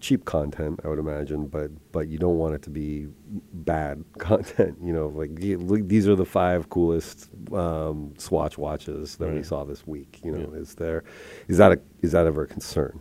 cheap 0.01 0.25
content, 0.25 0.81
I 0.85 0.89
would 0.89 0.99
imagine, 0.99 1.47
but 1.47 1.71
but 1.93 2.09
you 2.09 2.19
don't 2.19 2.39
want 2.39 2.55
it 2.55 2.63
to 2.63 2.71
be 2.71 3.09
bad 3.53 4.05
content. 4.19 4.79
You 4.83 4.93
know, 4.93 5.09
like 5.09 5.35
these 5.35 6.07
are 6.09 6.15
the 6.17 6.25
five 6.25 6.69
coolest 6.69 7.29
um, 7.53 8.15
Swatch 8.19 8.59
watches 8.59 9.17
that 9.17 9.33
we 9.33 9.43
saw 9.43 9.65
this 9.65 9.87
week. 9.87 10.21
You 10.25 10.33
know, 10.33 10.51
Yeah. 10.53 10.61
is 10.61 10.75
there 10.75 11.05
is 11.49 11.59
that 11.59 11.73
a 11.73 11.81
is 12.03 12.13
that 12.13 12.27
ever 12.27 12.43
a 12.43 12.47
concern? 12.47 13.01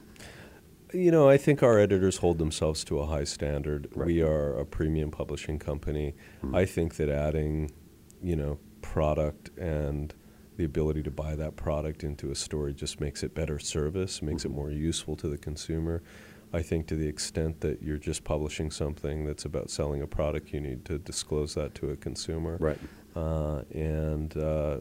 You 0.94 1.12
know, 1.12 1.28
I 1.28 1.38
think 1.38 1.62
our 1.62 1.78
editors 1.78 2.18
hold 2.18 2.38
themselves 2.38 2.84
to 2.86 3.00
a 3.00 3.06
high 3.06 3.26
standard. 3.26 3.90
Right. 3.96 4.06
We 4.08 4.22
are 4.22 4.54
a 4.58 4.66
premium 4.66 5.12
publishing 5.12 5.60
company. 5.60 6.16
Mhm. 6.42 6.56
I 6.56 6.66
think 6.66 6.96
that 6.96 7.10
adding, 7.10 7.72
you 8.24 8.36
know, 8.38 8.60
product 8.82 9.50
and 9.58 10.14
the 10.56 10.64
ability 10.64 11.04
to 11.04 11.12
buy 11.12 11.36
that 11.36 11.58
product 11.58 12.02
into 12.06 12.32
a 12.32 12.36
story 12.36 12.74
just 12.74 13.02
makes 13.02 13.24
it 13.24 13.34
better 13.36 13.60
service, 13.60 14.22
makes 14.22 14.44
Mhm. 14.44 14.46
it 14.46 14.52
more 14.54 14.72
useful 14.72 15.18
to 15.18 15.28
the 15.28 15.38
consumer. 15.38 16.02
I 16.54 16.62
think 16.62 16.88
to 16.88 16.96
the 16.96 17.08
extent 17.08 17.62
that 17.62 17.82
you're 17.82 17.98
just 17.98 18.24
publishing 18.24 18.72
something 18.72 19.26
that's 19.26 19.46
about 19.46 19.70
selling 19.70 20.02
a 20.02 20.08
product, 20.08 20.54
you 20.54 20.60
need 20.62 20.86
to 20.86 20.98
disclose 20.98 21.54
that 21.56 21.76
to 21.76 21.90
a 21.92 21.96
consumer. 21.98 22.58
Right. 22.60 22.80
Uh, 23.16 23.64
and 23.72 24.36
uh, 24.38 24.78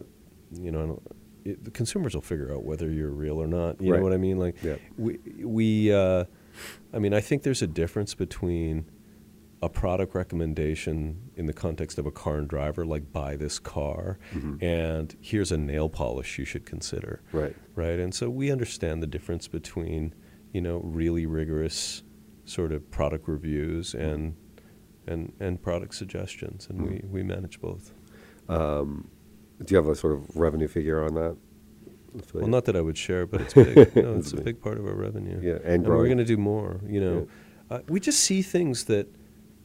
you 0.51 0.71
know, 0.71 1.01
it, 1.43 1.63
the 1.63 1.71
consumers 1.71 2.13
will 2.15 2.21
figure 2.21 2.53
out 2.53 2.63
whether 2.63 2.89
you're 2.89 3.11
real 3.11 3.41
or 3.41 3.47
not. 3.47 3.81
You 3.81 3.91
Right. 3.91 3.97
know 3.99 4.03
what 4.03 4.13
I 4.13 4.17
mean? 4.17 4.37
Like 4.37 4.61
Yeah. 4.63 4.77
we 4.97 5.19
we. 5.43 5.91
Uh, 5.93 6.25
I 6.93 6.99
mean, 6.99 7.13
I 7.13 7.19
think 7.19 7.43
there's 7.43 7.61
a 7.61 7.67
difference 7.67 8.13
between 8.15 8.85
a 9.61 9.67
product 9.69 10.13
recommendation 10.15 11.29
in 11.35 11.45
the 11.47 11.53
context 11.53 11.97
of 11.97 12.05
a 12.05 12.11
car 12.11 12.37
and 12.37 12.47
driver, 12.47 12.85
like 12.85 13.11
buy 13.11 13.35
this 13.35 13.57
car, 13.59 14.19
Mhm. 14.33 14.61
and 14.61 15.15
here's 15.21 15.51
a 15.51 15.57
nail 15.57 15.89
polish 15.89 16.37
you 16.37 16.45
should 16.45 16.65
consider 16.65 17.21
Right. 17.33 17.55
right? 17.75 17.99
And 17.99 18.13
so 18.13 18.29
we 18.29 18.51
understand 18.51 19.01
the 19.01 19.07
difference 19.07 19.47
between, 19.47 20.13
you 20.55 20.61
know, 20.61 20.77
really 21.01 21.25
rigorous 21.25 22.03
sort 22.45 22.71
of 22.71 22.79
product 22.97 23.27
reviews 23.27 23.93
and 23.93 24.35
and 25.07 25.21
and 25.45 25.61
product 25.61 25.93
suggestions, 25.95 26.67
and 26.69 26.77
we, 26.87 27.01
we 27.15 27.21
manage 27.23 27.59
both. 27.59 27.93
Um, 28.47 29.09
do 29.63 29.73
you 29.73 29.77
have 29.81 29.87
a 29.89 29.95
sort 29.95 30.13
of 30.13 30.21
revenue 30.45 30.67
figure 30.77 31.03
on 31.03 31.13
that? 31.15 31.35
Well, 32.33 32.47
not 32.47 32.63
that 32.65 32.75
I 32.77 32.81
would 32.87 32.97
share, 32.97 33.25
but 33.27 33.41
it's 33.41 33.53
big. 33.65 33.75
no, 33.95 34.15
It's 34.15 34.31
it's 34.31 34.39
a 34.41 34.43
big. 34.43 34.61
part 34.61 34.77
of 34.77 34.85
our 34.85 34.95
revenue. 34.95 35.39
Yeah, 35.49 35.59
and 35.71 35.85
we're 35.85 36.05
going 36.05 36.17
to 36.27 36.31
do 36.35 36.37
more. 36.37 36.79
You 36.95 37.01
know, 37.05 37.27
uh, 37.69 37.79
we 37.89 37.99
just 37.99 38.19
see 38.21 38.41
things 38.41 38.85
that 38.85 39.07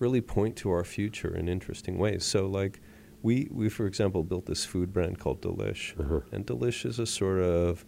really 0.00 0.20
point 0.20 0.56
to 0.56 0.70
our 0.76 0.84
future 0.84 1.32
in 1.40 1.48
interesting 1.48 1.98
ways. 1.98 2.24
So, 2.24 2.46
like, 2.48 2.80
we 3.22 3.48
we 3.52 3.68
for 3.68 3.86
example 3.86 4.24
built 4.24 4.46
this 4.46 4.64
food 4.64 4.92
brand 4.92 5.18
called 5.22 5.40
Delish, 5.42 5.84
Uh-huh. 6.00 6.20
and 6.32 6.44
Delish 6.46 6.84
is 6.84 6.98
a 6.98 7.06
sort 7.06 7.38
of 7.40 7.84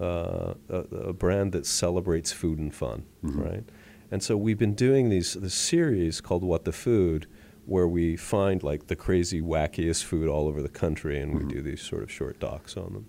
uh, 0.00 0.54
a, 0.68 0.76
a 1.08 1.12
brand 1.12 1.52
that 1.52 1.66
celebrates 1.66 2.32
food 2.32 2.58
and 2.58 2.74
fun, 2.74 3.04
Mhm. 3.24 3.44
right? 3.44 3.64
And 4.10 4.22
so 4.22 4.36
we've 4.36 4.58
been 4.58 4.74
doing 4.74 5.08
these 5.08 5.34
this 5.34 5.54
series 5.54 6.20
called 6.20 6.44
What 6.44 6.64
the 6.64 6.72
Food, 6.72 7.26
where 7.64 7.88
we 7.88 8.16
find 8.16 8.62
like 8.62 8.86
the 8.86 8.96
crazy 8.96 9.40
wackiest 9.40 10.04
food 10.04 10.28
all 10.28 10.46
over 10.48 10.62
the 10.62 10.68
country, 10.68 11.18
and 11.20 11.34
Mhm. 11.34 11.38
we 11.42 11.54
do 11.54 11.62
these 11.62 11.80
sort 11.80 12.02
of 12.02 12.10
short 12.10 12.38
docs 12.38 12.76
on 12.76 12.92
them. 12.92 13.06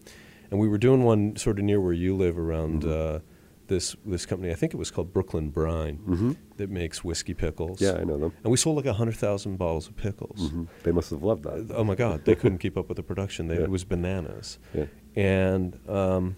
And 0.49 0.59
we 0.59 0.67
were 0.67 0.77
doing 0.79 1.03
one 1.03 1.35
sort 1.35 1.59
of 1.59 1.65
near 1.65 1.79
where 1.81 1.93
you 1.93 2.15
live 2.15 2.39
around 2.39 2.83
Mhm. 2.83 2.89
uh, 3.17 3.19
this 3.67 3.97
this 4.05 4.25
company. 4.25 4.49
I 4.49 4.55
think 4.55 4.73
it 4.73 4.77
was 4.77 4.89
called 4.89 5.11
Brooklyn 5.11 5.49
Brine 5.49 5.97
hmm 5.97 6.31
that 6.55 6.69
makes 6.69 7.03
whiskey 7.03 7.33
pickles. 7.33 7.81
Yeah, 7.81 7.97
I 7.99 8.05
know 8.05 8.17
them. 8.17 8.31
And 8.43 8.49
we 8.49 8.55
sold 8.57 8.77
like 8.77 8.85
hundred 8.95 9.15
thousand 9.17 9.57
bottles 9.57 9.87
of 9.89 9.97
pickles. 9.97 10.49
hmm 10.51 10.63
They 10.83 10.93
must 10.93 11.09
have 11.11 11.21
loved 11.21 11.43
that. 11.43 11.69
Oh 11.75 11.83
my 11.83 11.93
God, 11.95 12.23
they 12.23 12.33
couldn't 12.33 12.59
keep 12.59 12.77
up 12.77 12.87
with 12.87 12.95
the 12.95 13.03
production. 13.03 13.49
They, 13.49 13.55
Yeah. 13.59 13.63
It 13.65 13.69
was 13.69 13.83
bananas. 13.83 14.57
Yeah. 14.73 14.85
And 15.17 15.77
um, 15.89 16.37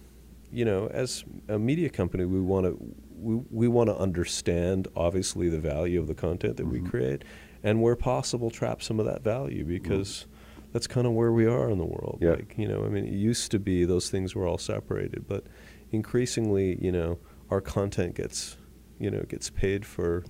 you 0.51 0.65
know, 0.65 0.88
as 0.88 1.24
a 1.48 1.60
media 1.60 1.89
company, 1.89 2.25
we 2.25 2.41
want 2.41 2.65
to 2.65 2.77
we, 3.22 3.36
we 3.51 3.68
want 3.68 3.89
to 3.89 3.98
understand 3.98 4.88
obviously 4.96 5.50
the 5.50 5.60
value 5.60 6.00
of 6.00 6.08
the 6.08 6.15
content 6.15 6.56
that 6.58 6.65
we 6.65 6.79
Mhm. 6.79 6.89
create, 6.89 7.24
and 7.63 7.82
where 7.82 7.96
possible, 7.98 8.50
trap 8.50 8.82
some 8.82 8.98
of 9.00 9.06
that 9.06 9.22
value 9.24 9.65
because 9.65 10.25
that's 10.72 10.88
kind 10.88 11.06
of 11.06 11.12
where 11.13 11.32
we 11.34 11.46
are 11.46 11.70
in 11.70 11.77
the 11.77 11.86
world. 11.86 12.20
Yeah. 12.22 12.32
Like 12.32 12.56
you 12.58 12.68
know, 12.68 12.86
I 12.86 12.89
mean, 12.89 13.06
it 13.06 13.13
used 13.13 13.51
to 13.51 13.60
be 13.60 13.84
those 13.86 14.10
things 14.10 14.36
were 14.36 14.48
all 14.48 14.58
separated, 14.58 15.25
but 15.27 15.44
increasingly, 15.91 16.77
you 16.82 16.91
know, 16.91 17.20
our 17.50 17.62
content 17.62 18.15
gets 18.15 18.58
you 19.00 19.10
know 19.12 19.22
gets 19.27 19.50
paid 19.50 19.86
for 19.86 20.24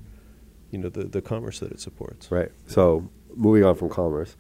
you 0.72 0.80
know 0.80 0.90
the 0.90 1.04
the 1.04 1.22
commerce 1.22 1.60
that 1.60 1.72
it 1.72 1.80
supports. 1.80 2.32
Right. 2.32 2.52
So 2.66 3.10
moving 3.36 3.64
on 3.64 3.76
from 3.76 3.90
commerce, 3.90 4.36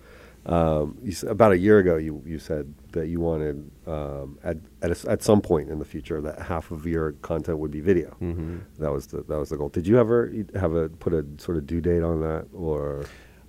um, 0.45 0.97
you, 1.03 1.13
about 1.27 1.51
a 1.51 1.57
year 1.57 1.79
ago, 1.79 1.97
you, 1.97 2.23
you 2.25 2.39
said 2.39 2.73
that 2.93 3.07
you 3.07 3.19
wanted 3.19 3.69
um, 3.85 4.39
at 4.43 4.57
at, 4.81 4.91
a 5.05 5.09
at 5.11 5.21
some 5.23 5.41
point 5.41 5.69
in 5.69 5.79
the 5.79 5.85
future 5.85 6.21
that 6.21 6.41
half 6.41 6.71
of 6.71 6.85
your 6.85 7.11
content 7.21 7.59
would 7.59 7.71
be 7.71 7.81
video. 7.81 8.09
hmm 8.19 8.57
That 8.79 8.91
was 8.91 9.07
the 9.07 9.23
that 9.23 9.37
was 9.37 9.49
the 9.49 9.57
goal. 9.57 9.69
Did 9.69 9.85
you 9.87 9.99
ever 9.99 10.31
have 10.55 10.73
a 10.73 10.89
put 10.89 11.13
a 11.13 11.25
sort 11.37 11.57
of 11.57 11.67
due 11.67 11.81
date 11.81 12.03
on 12.03 12.21
that, 12.21 12.47
or 12.53 13.05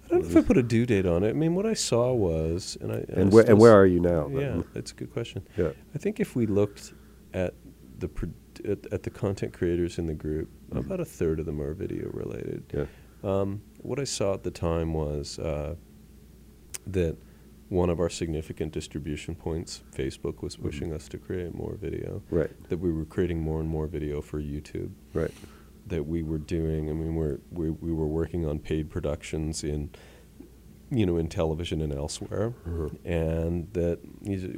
I 0.07 0.09
don't 0.09 0.23
know 0.23 0.29
if 0.29 0.37
I 0.37 0.41
put 0.43 0.59
a 0.59 0.63
due 0.63 0.85
date 0.87 1.07
on 1.07 1.23
it. 1.23 1.31
I 1.31 1.33
mean, 1.35 1.55
what 1.55 1.67
I 1.67 1.75
saw 1.75 2.13
was, 2.13 2.77
and 2.81 2.91
I 2.93 3.05
and 3.09 3.33
where 3.33 3.45
and 3.49 3.59
where 3.59 3.73
are 3.73 3.87
you 3.87 4.01
now? 4.01 4.29
then? 4.29 4.41
Yeah, 4.59 4.63
that's 4.75 4.91
a 4.93 4.95
good 4.95 5.13
question. 5.13 5.47
Yeah. 5.57 5.71
I 5.95 5.99
think 5.99 6.19
if 6.21 6.35
we 6.35 6.47
looked 6.47 6.93
at 7.33 7.55
the 7.99 8.09
pro- 8.09 8.31
at, 8.69 8.93
at 8.93 9.03
the 9.05 9.11
content 9.11 9.53
creators 9.55 9.99
in 9.99 10.07
the 10.07 10.15
group, 10.15 10.49
Mhm. 10.73 10.81
about 10.81 11.01
a 11.01 11.05
third 11.05 11.39
of 11.41 11.47
them 11.47 11.61
are 11.63 11.73
video 11.75 12.11
related. 12.13 12.63
Yeah. 12.75 12.87
Um, 13.23 13.61
what 13.79 13.99
I 14.01 14.05
saw 14.05 14.35
at 14.35 14.43
the 14.43 14.51
time 14.51 14.93
was 14.95 15.39
uh, 15.39 15.75
that 16.93 17.17
one 17.69 17.89
of 17.89 18.01
our 18.01 18.11
significant 18.11 18.73
distribution 18.73 19.35
points, 19.35 19.83
Facebook, 19.95 20.43
was 20.43 20.57
Mhm. 20.57 20.63
pushing 20.63 20.93
us 20.93 21.09
to 21.09 21.19
create 21.19 21.55
more 21.55 21.75
video. 21.77 22.23
Right. 22.31 22.51
That 22.69 22.79
we 22.79 22.91
were 22.93 23.05
creating 23.05 23.41
more 23.41 23.61
and 23.61 23.69
more 23.69 23.87
video 23.87 24.21
for 24.21 24.41
YouTube. 24.41 24.91
Right. 25.15 25.31
That 25.87 26.07
we 26.07 26.23
were 26.23 26.39
doing. 26.39 26.91
I 26.91 26.93
mean, 26.93 27.15
we're, 27.15 27.39
we 27.53 27.71
we 27.71 27.93
were 27.93 28.09
working 28.09 28.45
on 28.45 28.59
paid 28.59 28.91
productions 28.91 29.63
in, 29.63 29.91
you 30.91 31.07
know, 31.07 31.17
in 31.17 31.29
television 31.29 31.81
and 31.81 31.93
elsewhere, 31.93 32.55
Mhm. 32.67 32.97
and 33.05 33.73
that 33.75 33.99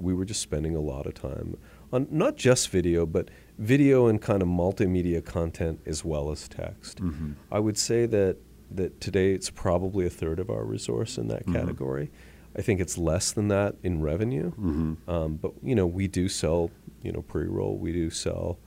we 0.01 0.15
were 0.15 0.25
just 0.25 0.41
spending 0.41 0.75
a 0.75 0.81
lot 0.81 1.07
of 1.07 1.13
time 1.15 1.57
on 1.93 2.07
not 2.11 2.37
just 2.37 2.71
video, 2.71 3.05
but 3.05 3.31
video 3.59 4.07
and 4.07 4.21
kind 4.23 4.41
of 4.43 4.49
multimedia 4.49 5.23
content 5.23 5.81
as 5.85 6.03
well 6.05 6.31
as 6.31 6.49
text. 6.49 6.99
Mhm. 7.03 7.35
I 7.51 7.59
would 7.61 7.77
say 7.77 8.07
that 8.07 8.39
that 8.77 9.01
today 9.01 9.33
it's 9.33 9.51
probably 9.51 10.07
a 10.07 10.11
third 10.11 10.39
of 10.39 10.51
our 10.51 10.65
resource 10.65 11.19
in 11.19 11.29
that 11.29 11.47
Mhm. 11.47 11.53
category. 11.55 12.11
I 12.57 12.61
think 12.63 12.81
it's 12.81 12.99
less 12.99 13.33
than 13.33 13.49
that 13.49 13.77
in 13.83 14.03
revenue, 14.03 14.53
Mhm. 14.53 14.97
um, 15.09 15.37
but 15.41 15.53
you 15.63 15.75
know 15.75 15.87
we 15.87 16.07
do 16.09 16.29
sell 16.29 16.71
you 17.03 17.11
know 17.13 17.23
pre-roll, 17.23 17.79
we 17.79 17.93
do 17.93 18.11
sell 18.11 18.59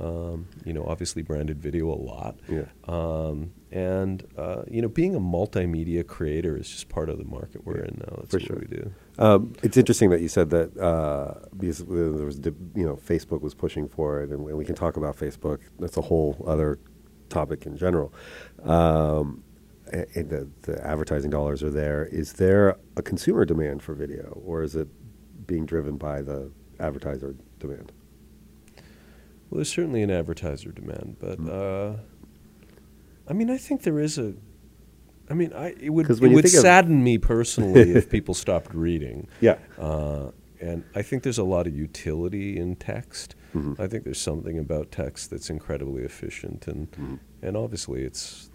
um, 0.00 0.46
you 0.64 0.72
know 0.72 0.84
obviously 0.86 1.20
branded 1.22 1.60
video 1.60 1.86
a 1.92 2.00
lot, 2.00 2.38
Yeah. 2.48 2.64
um, 2.88 3.50
and 3.70 4.24
uh, 4.38 4.62
you 4.70 4.80
know 4.80 4.88
being 4.88 5.14
a 5.14 5.20
multimedia 5.20 6.06
creator 6.06 6.56
is 6.56 6.66
just 6.70 6.88
part 6.88 7.10
of 7.10 7.18
the 7.18 7.24
market 7.24 7.66
we're 7.66 7.78
Yeah, 7.80 7.88
in 7.88 7.96
now. 7.98 8.16
That's 8.20 8.30
for 8.30 8.36
what 8.38 8.46
sure. 8.46 8.58
we 8.60 8.66
do. 8.74 8.90
Um, 9.18 9.52
it's 9.62 9.76
interesting 9.76 10.08
that 10.10 10.22
you 10.22 10.28
said 10.28 10.48
that 10.50 10.74
uh, 10.78 11.34
because 11.58 11.80
there 11.84 12.10
was, 12.24 12.38
you 12.74 12.86
know, 12.86 12.96
Facebook 12.96 13.42
was 13.42 13.52
pushing 13.54 13.86
for 13.86 14.22
it, 14.22 14.30
and 14.30 14.42
we 14.42 14.64
can 14.64 14.74
talk 14.74 14.96
about 14.96 15.14
Facebook. 15.16 15.58
That's 15.78 15.98
a 15.98 16.02
whole 16.02 16.42
other 16.46 16.78
topic 17.28 17.66
in 17.66 17.76
general. 17.76 18.14
Um, 18.62 19.42
the, 19.92 20.48
the 20.62 20.86
advertising 20.86 21.30
dollars 21.30 21.62
are 21.62 21.70
there. 21.70 22.06
Is 22.06 22.34
there 22.34 22.76
a 22.96 23.02
consumer 23.02 23.44
demand 23.44 23.82
for 23.82 23.94
video, 23.94 24.40
or 24.44 24.62
is 24.62 24.74
it 24.74 24.88
being 25.46 25.66
driven 25.66 25.96
by 25.96 26.22
the 26.22 26.50
advertiser 26.80 27.34
demand? 27.58 27.92
Well, 29.50 29.58
there's 29.58 29.72
certainly 29.72 30.02
an 30.02 30.10
advertiser 30.10 30.72
demand, 30.72 31.16
but 31.20 31.38
Mm. 31.38 31.94
uh, 31.94 31.96
I 33.28 33.34
mean, 33.34 33.50
I 33.50 33.56
think 33.58 33.82
there 33.82 33.98
is 34.00 34.18
a. 34.18 34.34
I 35.30 35.34
mean, 35.34 35.52
I 35.52 35.74
it 35.80 35.90
would 35.90 36.10
it 36.10 36.20
would 36.20 36.48
sadden 36.48 37.02
me 37.04 37.16
personally 37.18 37.80
if 37.92 38.08
people 38.10 38.34
stopped 38.34 38.74
reading. 38.74 39.28
Yeah. 39.40 39.58
Uh, 39.78 40.30
and 40.60 40.84
I 40.94 41.02
think 41.02 41.22
there's 41.22 41.38
a 41.38 41.44
lot 41.44 41.66
of 41.66 41.74
utility 41.76 42.56
in 42.56 42.76
text. 42.76 43.34
Mhm. 43.54 43.78
I 43.78 43.86
think 43.88 44.04
there's 44.04 44.20
something 44.20 44.58
about 44.58 44.90
text 44.90 45.30
that's 45.30 45.50
incredibly 45.50 46.02
efficient, 46.02 46.66
and 46.66 46.90
Mhm. 46.92 47.18
and 47.42 47.56
obviously 47.56 48.02
it's, 48.02 48.50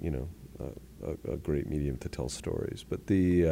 you 0.00 0.10
know, 0.10 0.28
a, 0.60 1.32
a, 1.32 1.36
great 1.36 1.68
medium 1.68 1.96
to 1.98 2.08
tell 2.08 2.28
stories. 2.28 2.84
But 2.88 3.06
the 3.06 3.48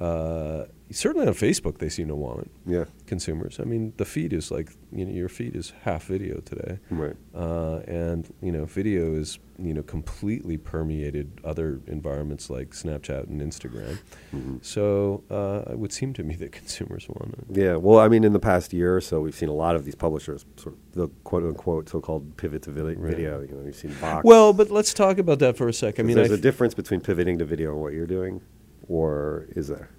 uh, 0.00 0.04
uh, 0.04 0.66
certainly 0.90 1.26
on 1.26 1.34
Facebook 1.34 1.78
they 1.78 1.88
seem 1.88 2.08
to 2.08 2.14
want 2.16 2.40
it. 2.42 2.50
Yeah. 2.66 2.84
Consumers. 3.06 3.58
I 3.60 3.64
mean, 3.64 3.92
the 3.96 4.04
feed 4.04 4.32
is 4.32 4.50
like 4.50 4.72
you 4.92 5.04
know 5.04 5.12
your 5.12 5.28
feed 5.28 5.54
is 5.56 5.72
half 5.82 6.04
video 6.06 6.40
today. 6.40 6.78
Right. 6.90 7.16
Uh, 7.34 7.78
and 7.86 8.32
you 8.42 8.52
know, 8.52 8.64
video 8.64 9.14
is 9.14 9.38
you 9.58 9.74
know 9.74 9.82
completely 9.82 10.56
permeated 10.56 11.40
other 11.44 11.80
environments 11.86 12.48
like 12.50 12.70
Snapchat 12.70 13.24
and 13.28 13.40
Instagram. 13.40 13.98
Mhm. 14.34 14.64
So 14.64 15.22
uh, 15.30 15.70
it 15.72 15.78
would 15.78 15.92
seem 15.92 16.12
to 16.14 16.22
me 16.22 16.34
that 16.36 16.52
consumers 16.60 17.08
want 17.08 17.34
it. 17.34 17.44
Yeah, 17.50 17.76
well, 17.76 17.98
I 17.98 18.08
mean, 18.08 18.24
in 18.24 18.32
the 18.32 18.40
past 18.40 18.72
year 18.72 18.96
or 18.96 19.00
so, 19.00 19.20
we've 19.20 19.34
seen 19.34 19.48
a 19.48 19.54
lot 19.54 19.76
of 19.76 19.84
these 19.84 19.94
publishers, 19.94 20.44
sort 20.56 20.74
of 20.74 20.80
the 20.92 21.08
quote 21.24 21.42
unquote 21.44 21.88
so-called 21.88 22.36
pivot 22.36 22.62
to 22.62 22.70
vid- 22.70 22.80
Right. 22.98 23.14
video. 23.14 23.40
You 23.40 23.54
know, 23.54 23.64
you've 23.64 23.76
seen 23.76 23.90
Vox. 23.92 24.24
Well, 24.24 24.52
but 24.52 24.70
let's 24.70 24.92
talk 24.94 25.18
about 25.18 25.38
that 25.40 25.56
for 25.56 25.68
a 25.68 25.72
second. 25.72 26.04
I 26.04 26.06
mean, 26.06 26.16
there's 26.16 26.30
I 26.30 26.34
a 26.34 26.36
th- 26.36 26.42
difference 26.42 26.74
between 26.74 27.00
pivoting 27.00 27.38
to 27.38 27.44
video 27.44 27.72
and 27.72 27.80
what 27.80 27.92
you're 27.92 28.06
doing, 28.06 28.40
or 28.88 29.46
is 29.54 29.68
there? 29.68 29.90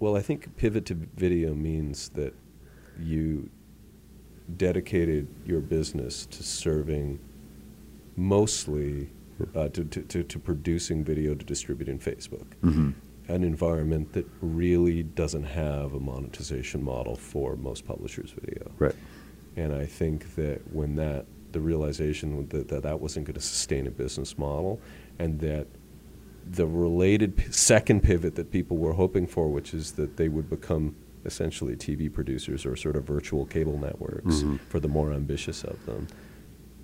Well, 0.00 0.16
I 0.16 0.22
think 0.22 0.56
pivot 0.56 0.86
to 0.86 0.94
video 0.94 1.54
means 1.54 2.08
that 2.10 2.34
you 2.98 3.50
dedicated 4.56 5.28
your 5.46 5.60
business 5.60 6.26
to 6.26 6.42
serving 6.42 7.20
mostly 8.16 9.10
uh, 9.54 9.68
to, 9.68 9.84
to, 9.84 10.22
to, 10.22 10.38
producing 10.38 11.04
video 11.04 11.34
to 11.34 11.44
distribute 11.44 11.88
in 11.88 11.98
Facebook. 11.98 12.46
Mm-hmm. 12.62 12.90
an 13.28 13.44
environment 13.44 14.12
that 14.12 14.26
really 14.42 15.02
doesn't 15.02 15.44
have 15.44 15.94
a 15.94 16.00
monetization 16.00 16.82
model 16.82 17.16
for 17.16 17.56
most 17.56 17.86
publishers' 17.86 18.32
video. 18.32 18.70
Right. 18.78 18.94
And 19.56 19.74
I 19.74 19.86
think 19.86 20.34
that 20.34 20.60
when 20.72 20.96
that 20.96 21.26
the 21.52 21.60
realization 21.60 22.48
that 22.48 22.68
that, 22.68 22.82
that 22.82 23.00
wasn't 23.00 23.26
going 23.26 23.34
to 23.34 23.40
sustain 23.40 23.86
a 23.86 23.90
business 23.90 24.36
model, 24.36 24.80
and 25.18 25.38
that 25.40 25.66
the 26.48 26.66
related 26.66 27.36
p- 27.36 27.50
second 27.52 28.02
pivot 28.02 28.34
that 28.36 28.50
people 28.50 28.76
were 28.76 28.92
hoping 28.94 29.26
for, 29.26 29.48
which 29.48 29.72
is 29.74 29.92
that 29.92 30.16
they 30.16 30.28
would 30.28 30.48
become 30.50 30.94
essentially 31.24 31.76
TV 31.76 32.12
producers 32.12 32.64
or 32.64 32.74
sort 32.76 32.96
of 32.96 33.04
virtual 33.04 33.44
cable 33.46 33.78
networks 33.78 34.42
Mhm. 34.42 34.58
for 34.60 34.80
the 34.80 34.88
more 34.88 35.12
ambitious 35.12 35.64
of 35.64 35.84
them. 35.86 36.06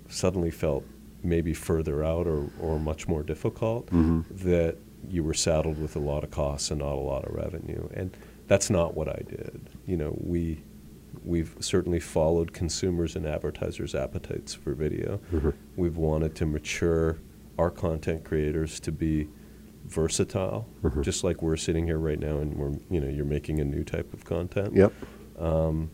suddenly 0.09 0.49
felt 0.49 0.85
maybe 1.21 1.53
further 1.53 2.01
out 2.01 2.27
or, 2.27 2.49
or 2.61 2.79
much 2.79 3.09
more 3.09 3.23
difficult, 3.23 3.87
Mhm. 3.87 4.23
that 4.29 4.77
you 5.09 5.21
were 5.21 5.33
saddled 5.33 5.77
with 5.81 5.97
a 5.97 5.99
lot 5.99 6.23
of 6.23 6.31
costs 6.31 6.71
and 6.71 6.79
not 6.79 6.93
a 6.93 7.01
lot 7.01 7.25
of 7.27 7.33
revenue. 7.35 7.89
And 7.93 8.11
that's 8.47 8.69
not 8.69 8.95
what 8.95 9.09
I 9.09 9.21
did. 9.27 9.59
You 9.85 9.97
know, 9.97 10.17
we 10.21 10.61
we've 11.25 11.55
certainly 11.59 11.99
followed 11.99 12.53
consumers 12.53 13.15
and 13.17 13.25
advertisers' 13.25 13.93
appetites 13.95 14.53
for 14.53 14.73
video. 14.73 15.19
Mhm. 15.33 15.53
We've 15.75 15.97
wanted 15.97 16.35
to 16.35 16.45
mature 16.45 17.17
our 17.57 17.69
content 17.71 18.23
creators 18.23 18.79
to 18.81 18.91
be 18.93 19.27
versatile, 19.87 20.67
Mhm. 20.83 21.01
just 21.03 21.23
like 21.23 21.41
we're 21.41 21.55
sitting 21.57 21.85
here 21.85 21.97
right 21.97 22.19
now 22.19 22.37
and 22.39 22.55
we're 22.57 22.73
you 22.89 22.99
know 23.01 23.07
you're 23.07 23.25
making 23.25 23.59
a 23.59 23.65
new 23.65 23.83
type 23.83 24.13
of 24.13 24.25
content. 24.25 24.75
Yep. 24.75 24.93
Um, 25.39 25.89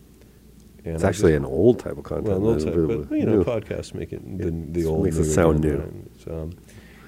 and 0.86 0.96
It's 0.96 1.04
I 1.04 1.10
actually 1.10 1.32
just- 1.34 1.46
an 1.46 1.46
old 1.46 1.80
type 1.80 1.98
of 1.98 2.04
content. 2.04 2.28
well, 2.28 2.38
an 2.38 2.44
old 2.44 2.60
type, 2.60 3.08
but 3.10 3.18
you 3.18 3.26
know, 3.26 3.38
new- 3.38 3.44
podcasts 3.44 3.94
make 3.94 4.12
it 4.14 4.22
the, 4.38 4.46
Yeah, 4.46 4.52
the 4.72 4.82
it 4.82 4.86
old 4.86 5.04
makes 5.04 5.18
it 5.18 5.26
sound 5.32 5.62
new. 5.62 5.82
So, 6.24 6.32
um, 6.44 6.50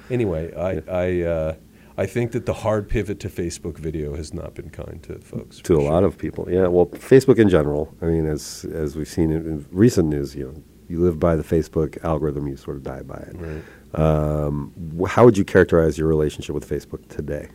anyway, 0.10 0.54
I 0.54 0.72
Yeah. 0.74 0.82
I 0.88 1.22
uh, 1.22 1.54
I 1.98 2.06
think 2.06 2.32
that 2.34 2.46
the 2.46 2.54
hard 2.54 2.90
pivot 2.90 3.20
to 3.22 3.30
Facebook 3.30 3.78
video 3.78 4.16
has 4.16 4.34
not 4.34 4.54
been 4.54 4.70
kind 4.70 5.02
to 5.04 5.18
folks. 5.20 5.60
to 5.62 5.76
a 5.78 5.82
lot 5.82 6.04
of 6.04 6.18
people. 6.18 6.46
Yeah, 6.50 6.68
well, 6.68 6.88
Facebook 6.88 7.38
in 7.40 7.48
general. 7.50 7.94
I 8.02 8.06
mean, 8.08 8.26
as 8.26 8.66
as 8.74 8.96
we've 8.98 9.08
seen 9.08 9.32
in, 9.32 9.46
in 9.46 9.66
recent 9.72 10.10
news, 10.10 10.36
you 10.36 10.44
know, 10.46 10.54
you 10.90 11.00
live 11.00 11.20
by 11.20 11.36
the 11.38 11.44
Facebook 11.44 11.98
algorithm, 12.04 12.48
you 12.48 12.58
sort 12.58 12.78
of 12.78 12.84
die 12.84 13.02
by 13.02 13.16
it. 13.16 13.36
Right. 13.40 13.64
Um, 13.96 14.74
how 15.08 15.26
would 15.26 15.38
you 15.38 15.46
characterize 15.46 15.98
your 15.98 16.08
relationship 16.08 16.54
with 16.54 16.68
Facebook 16.68 17.08
today? 17.08 17.50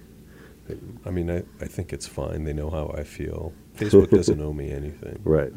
I 1.04 1.10
mean, 1.10 1.30
I, 1.30 1.42
I 1.60 1.66
think 1.66 1.92
it's 1.92 2.06
fine. 2.06 2.44
They 2.44 2.52
know 2.52 2.70
how 2.70 2.94
I 2.96 3.02
feel. 3.02 3.52
Facebook 3.76 4.10
doesn't 4.10 4.40
owe 4.42 4.52
me 4.52 4.70
anything. 4.70 5.20
Right. 5.24 5.52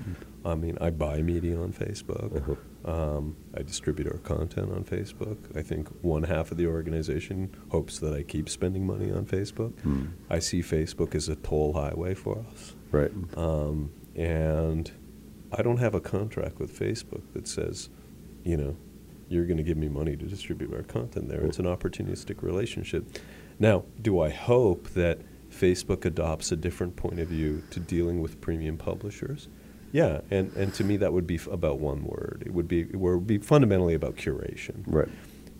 I 0.46 0.56
mean, 0.56 0.78
I 0.82 0.90
buy 0.90 1.22
media 1.22 1.58
on 1.58 1.72
Facebook. 1.72 2.38
Uh-huh. 2.38 2.56
Um, 2.86 3.38
I 3.56 3.62
distribute 3.62 4.08
our 4.08 4.18
content 4.20 4.72
on 4.72 4.84
Facebook. 4.84 5.38
I 5.58 5.62
think 5.62 5.88
one 6.02 6.24
half 6.24 6.52
of 6.52 6.58
the 6.58 6.68
organization 6.68 7.56
hopes 7.70 8.00
that 8.00 8.14
I 8.14 8.24
keep 8.24 8.50
spending 8.50 8.86
money 8.86 9.12
on 9.12 9.26
Facebook. 9.26 9.80
Hmm. 9.82 10.08
I 10.30 10.40
see 10.40 10.62
Facebook 10.62 11.16
as 11.16 11.30
a 11.30 11.36
toll 11.38 11.74
highway 11.74 12.14
for 12.14 12.44
us. 12.52 12.76
Right. 12.92 13.12
Um, 13.38 13.92
and 14.16 14.92
I 15.52 15.62
don't 15.62 15.78
have 15.78 15.96
a 15.96 16.02
contract 16.02 16.60
with 16.60 16.78
Facebook 16.78 17.24
that 17.34 17.48
says, 17.48 17.90
you 18.44 18.58
know, 18.58 18.76
you're 19.30 19.46
going 19.46 19.58
to 19.58 19.64
give 19.64 19.78
me 19.78 19.90
money 19.90 20.16
to 20.16 20.26
distribute 20.26 20.74
our 20.74 20.84
content 20.84 21.30
there. 21.30 21.42
It's 21.42 21.60
an 21.60 21.66
opportunistic 21.66 22.42
relationship. 22.42 23.06
Now, 23.60 23.86
do 24.02 24.20
I 24.20 24.30
hope 24.30 24.90
that 24.90 25.20
Facebook 25.50 26.06
adopts 26.06 26.52
a 26.52 26.56
different 26.56 26.96
point 26.96 27.20
of 27.20 27.28
view 27.28 27.64
to 27.72 27.80
dealing 27.80 28.22
with 28.22 28.42
premium 28.42 28.78
publishers? 28.78 29.48
Yeah, 29.92 30.22
and, 30.32 30.52
and 30.56 30.74
to 30.74 30.84
me 30.84 30.98
that 30.98 31.14
would 31.14 31.28
be 31.28 31.36
f- 31.36 31.48
about 31.48 31.80
one 31.80 32.04
word. 32.04 32.44
It 32.46 32.54
would 32.54 32.68
be 32.68 32.82
it 32.82 32.96
would 32.96 33.28
be 33.28 33.38
fundamentally 33.38 33.94
about 33.94 34.16
curation. 34.16 34.84
Right. 34.88 35.08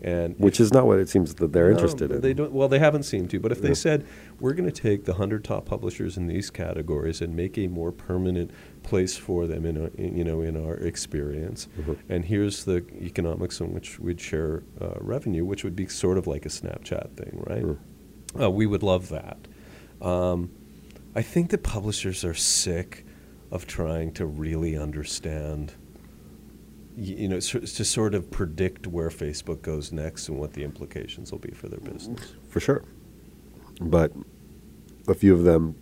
And 0.04 0.38
Which 0.38 0.60
is 0.60 0.70
not 0.70 0.86
what 0.86 0.98
it 0.98 1.08
seems 1.08 1.34
that 1.36 1.52
they're 1.54 1.70
no, 1.70 1.76
interested 1.76 2.10
in. 2.12 2.20
They 2.20 2.34
don't. 2.34 2.52
Well, 2.52 2.68
they 2.68 2.78
haven't 2.78 3.04
seemed 3.04 3.30
to. 3.30 3.40
But 3.40 3.52
if 3.52 3.58
Yeah. 3.62 3.68
they 3.68 3.74
said 3.74 4.04
we're 4.38 4.52
going 4.52 4.70
to 4.70 4.82
take 4.82 5.06
the 5.06 5.14
hundred 5.14 5.44
top 5.44 5.64
publishers 5.64 6.18
in 6.18 6.26
these 6.26 6.50
categories 6.50 7.22
and 7.22 7.34
make 7.34 7.56
a 7.56 7.68
more 7.68 7.90
permanent 7.90 8.50
place 8.82 9.16
for 9.16 9.46
them 9.46 9.64
in, 9.64 9.78
a, 9.78 9.86
in 9.96 10.14
you 10.14 10.22
know 10.22 10.42
in 10.42 10.62
our 10.62 10.74
experience, 10.74 11.68
Mhm. 11.80 11.96
and 12.10 12.26
here's 12.26 12.64
the 12.66 12.84
economics 13.00 13.62
on 13.62 13.72
which 13.72 13.98
we'd 13.98 14.20
share 14.20 14.62
uh, 14.78 14.92
revenue, 15.00 15.42
which 15.42 15.64
would 15.64 15.74
be 15.74 15.86
sort 15.86 16.18
of 16.18 16.26
like 16.26 16.44
a 16.44 16.50
Snapchat 16.50 17.16
thing, 17.16 17.42
right? 17.46 17.64
Mm. 17.64 17.78
Uh, 18.42 18.50
we 18.50 18.66
would 18.66 18.82
love 18.82 19.08
that. 19.08 19.38
Um, 20.02 20.50
I 21.16 21.22
think 21.22 21.48
that 21.48 21.62
publishers 21.62 22.26
are 22.26 22.34
sick 22.34 23.06
of 23.50 23.66
trying 23.66 24.12
to 24.14 24.26
really 24.26 24.76
understand 24.76 25.72
you 26.96 27.28
know, 27.28 27.40
to 27.40 27.84
sort 27.84 28.14
of 28.14 28.30
predict 28.30 28.86
where 28.86 29.08
Facebook 29.08 29.62
goes 29.62 29.92
next 29.92 30.28
and 30.28 30.38
what 30.38 30.52
the 30.52 30.62
implications 30.62 31.32
will 31.32 31.38
be 31.38 31.50
for 31.52 31.68
their 31.68 31.80
business. 31.80 32.34
For 32.48 32.60
sure. 32.60 32.84
But 33.80 34.12
a 35.08 35.14
few 35.14 35.34
of 35.34 35.44
them 35.44 35.74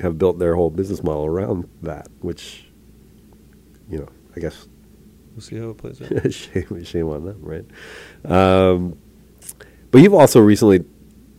have 0.00 0.18
built 0.18 0.38
their 0.38 0.56
whole 0.56 0.70
business 0.70 1.02
model 1.02 1.26
around 1.26 1.68
that, 1.82 2.08
which, 2.20 2.66
you 3.88 3.98
know, 3.98 4.08
I 4.34 4.40
guess 4.40 4.66
We'll 5.32 5.40
see 5.40 5.58
how 5.58 5.70
it 5.70 5.78
plays 5.78 6.02
out. 6.02 6.32
shame, 6.32 6.84
shame 6.84 7.08
on 7.08 7.24
them, 7.24 7.38
right? 7.40 7.64
Um, 8.24 8.98
but 9.90 10.02
you've 10.02 10.14
also 10.14 10.40
recently 10.40 10.84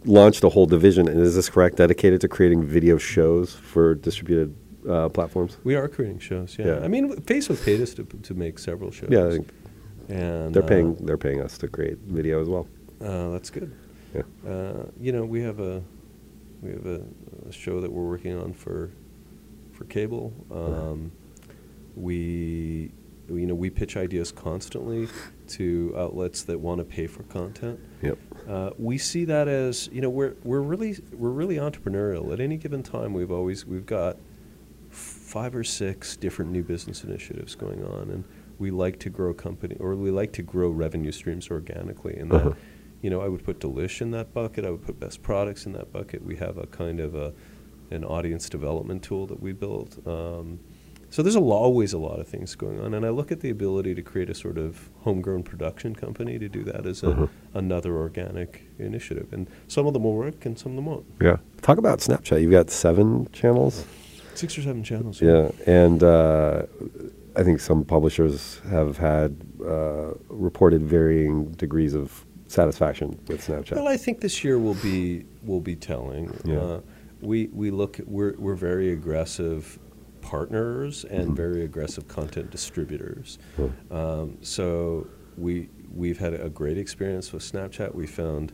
launched 0.05 0.43
a 0.43 0.49
whole 0.49 0.65
division, 0.65 1.07
and 1.07 1.19
is 1.19 1.35
this 1.35 1.49
correct? 1.49 1.77
Dedicated 1.77 2.21
to 2.21 2.27
creating 2.27 2.63
video 2.63 2.97
shows 2.97 3.53
for 3.53 3.95
distributed 3.95 4.55
uh, 4.89 5.09
platforms. 5.09 5.57
we 5.63 5.75
are 5.75 5.87
creating 5.87 6.19
shows. 6.19 6.57
Yeah. 6.57 6.65
Yeah. 6.65 6.79
I 6.79 6.87
mean, 6.87 7.13
Facebook 7.21 7.63
paid 7.63 7.81
us 7.81 7.93
to 7.95 8.03
to 8.03 8.33
make 8.33 8.59
several 8.59 8.91
shows. 8.91 9.09
Yeah, 9.09 9.27
I 9.27 9.31
think 9.31 9.49
and 10.09 10.53
they're 10.53 10.63
uh, 10.63 10.67
paying. 10.67 10.95
They're 10.95 11.17
paying 11.17 11.41
us 11.41 11.57
to 11.59 11.67
create 11.67 11.97
video 11.99 12.41
as 12.41 12.49
well. 12.49 12.67
Uh, 13.01 13.29
that's 13.29 13.49
good. 13.49 13.73
Yeah. 14.13 14.21
Uh, 14.47 14.85
you 14.99 15.11
know, 15.11 15.25
we 15.25 15.41
have 15.41 15.59
a 15.59 15.81
we 16.61 16.71
have 16.71 16.85
a, 16.85 17.01
a 17.47 17.51
show 17.51 17.81
that 17.81 17.91
we're 17.91 18.07
working 18.07 18.37
on 18.37 18.53
for 18.53 18.91
for 19.71 19.85
cable. 19.85 20.33
Um, 20.51 21.11
we 21.95 22.91
you 23.29 23.45
know 23.45 23.55
we 23.55 23.69
pitch 23.69 23.95
ideas 23.97 24.31
constantly 24.31 25.07
to 25.47 25.93
outlets 25.97 26.43
that 26.43 26.59
want 26.59 26.79
to 26.79 26.85
pay 26.85 27.07
for 27.07 27.23
content. 27.23 27.79
Yep. 28.01 28.17
Uh, 28.47 28.69
we 28.77 28.97
see 28.97 29.25
that 29.25 29.47
as 29.47 29.89
you 29.91 30.01
know 30.01 30.09
we're 30.09 30.35
we're 30.43 30.61
really 30.61 30.97
we're 31.13 31.29
really 31.29 31.55
entrepreneurial. 31.55 32.33
At 32.33 32.39
any 32.39 32.57
given 32.57 32.83
time, 32.83 33.13
we've 33.13 33.31
always 33.31 33.65
we've 33.65 33.85
got 33.85 34.17
five 35.33 35.55
or 35.55 35.63
six 35.63 36.15
different 36.15 36.51
new 36.51 36.63
business 36.63 37.03
initiatives 37.03 37.55
going 37.55 37.83
on, 37.83 38.09
and 38.11 38.23
we 38.59 38.69
like 38.69 38.99
to 38.99 39.09
grow 39.09 39.33
company 39.33 39.75
or 39.79 39.95
we 39.95 40.11
like 40.11 40.31
to 40.31 40.43
grow 40.43 40.69
revenue 40.69 41.11
streams 41.11 41.49
organically. 41.49 42.15
And 42.21 42.31
Uh-huh. 42.31 42.53
you 43.01 43.09
know, 43.09 43.19
I 43.19 43.27
would 43.27 43.43
put 43.43 43.59
Delish 43.59 43.99
in 44.01 44.11
that 44.11 44.31
bucket. 44.33 44.63
I 44.63 44.69
would 44.69 44.83
put 44.89 44.99
Best 44.99 45.23
Products 45.23 45.65
in 45.65 45.71
that 45.73 45.91
bucket. 45.91 46.23
We 46.23 46.35
have 46.37 46.55
a 46.57 46.67
kind 46.67 46.99
of 46.99 47.15
a 47.15 47.33
an 47.91 48.03
audience 48.05 48.47
development 48.49 49.01
tool 49.03 49.25
that 49.27 49.39
we 49.41 49.51
built. 49.53 49.91
Um, 50.07 50.59
so 51.09 51.21
there's 51.23 51.35
a 51.35 51.39
lo- 51.51 51.57
always 51.67 51.93
a 51.93 51.97
lot 52.09 52.19
of 52.19 52.27
things 52.27 52.55
going 52.55 52.79
on, 52.79 52.93
and 52.95 53.05
I 53.05 53.09
look 53.09 53.31
at 53.31 53.39
the 53.41 53.49
ability 53.51 53.93
to 53.95 54.01
create 54.01 54.29
a 54.29 54.33
sort 54.35 54.57
of 54.57 54.89
homegrown 55.05 55.43
production 55.43 55.93
company 55.95 56.39
to 56.39 56.47
do 56.57 56.63
that 56.71 56.85
as 56.91 57.03
a, 57.03 57.09
Uh-huh. 57.09 57.27
another 57.53 57.97
organic 57.97 58.51
initiative. 58.79 59.27
And 59.35 59.47
some 59.67 59.85
of 59.87 59.93
them 59.93 60.03
will 60.05 60.15
work, 60.25 60.45
and 60.47 60.57
some 60.57 60.71
of 60.73 60.75
them 60.77 60.85
won't. 60.85 61.05
Yeah. 61.21 61.37
Talk 61.61 61.77
about 61.77 61.99
Snapchat. 61.99 62.41
You've 62.41 62.51
got 62.61 62.69
seven 62.71 63.27
channels. 63.31 63.85
Six 64.35 64.57
or 64.57 64.61
seven 64.61 64.83
channels. 64.83 65.21
Yeah, 65.21 65.51
and 65.65 66.01
uh, 66.03 66.63
I 67.35 67.43
think 67.43 67.59
some 67.59 67.83
publishers 67.85 68.59
have 68.69 68.97
had 68.97 69.35
uh, 69.65 70.13
reported 70.29 70.81
varying 70.83 71.51
degrees 71.51 71.93
of 71.93 72.25
satisfaction 72.47 73.19
with 73.27 73.45
Snapchat. 73.45 73.75
Well, 73.75 73.87
I 73.87 73.97
think 73.97 74.21
this 74.21 74.43
year 74.43 74.59
will 74.59 74.75
be 74.75 75.25
will 75.43 75.61
be 75.61 75.75
telling. 75.75 76.37
Yeah. 76.45 76.57
Uh, 76.59 76.81
we 77.21 77.47
we 77.53 77.71
look 77.71 77.99
at, 77.99 78.07
we're 78.07 78.35
we're 78.37 78.55
very 78.55 78.91
aggressive 78.91 79.79
partners 80.21 81.05
and 81.05 81.29
Mhm. 81.31 81.35
very 81.35 81.63
aggressive 81.63 82.07
content 82.07 82.49
distributors. 82.49 83.37
Huh. 83.57 83.67
Um, 83.91 84.37
so 84.41 85.07
we 85.37 85.69
we've 85.93 86.17
had 86.19 86.33
a 86.33 86.49
great 86.49 86.77
experience 86.77 87.31
with 87.33 87.43
Snapchat. 87.43 87.93
We 87.93 88.07
found 88.07 88.53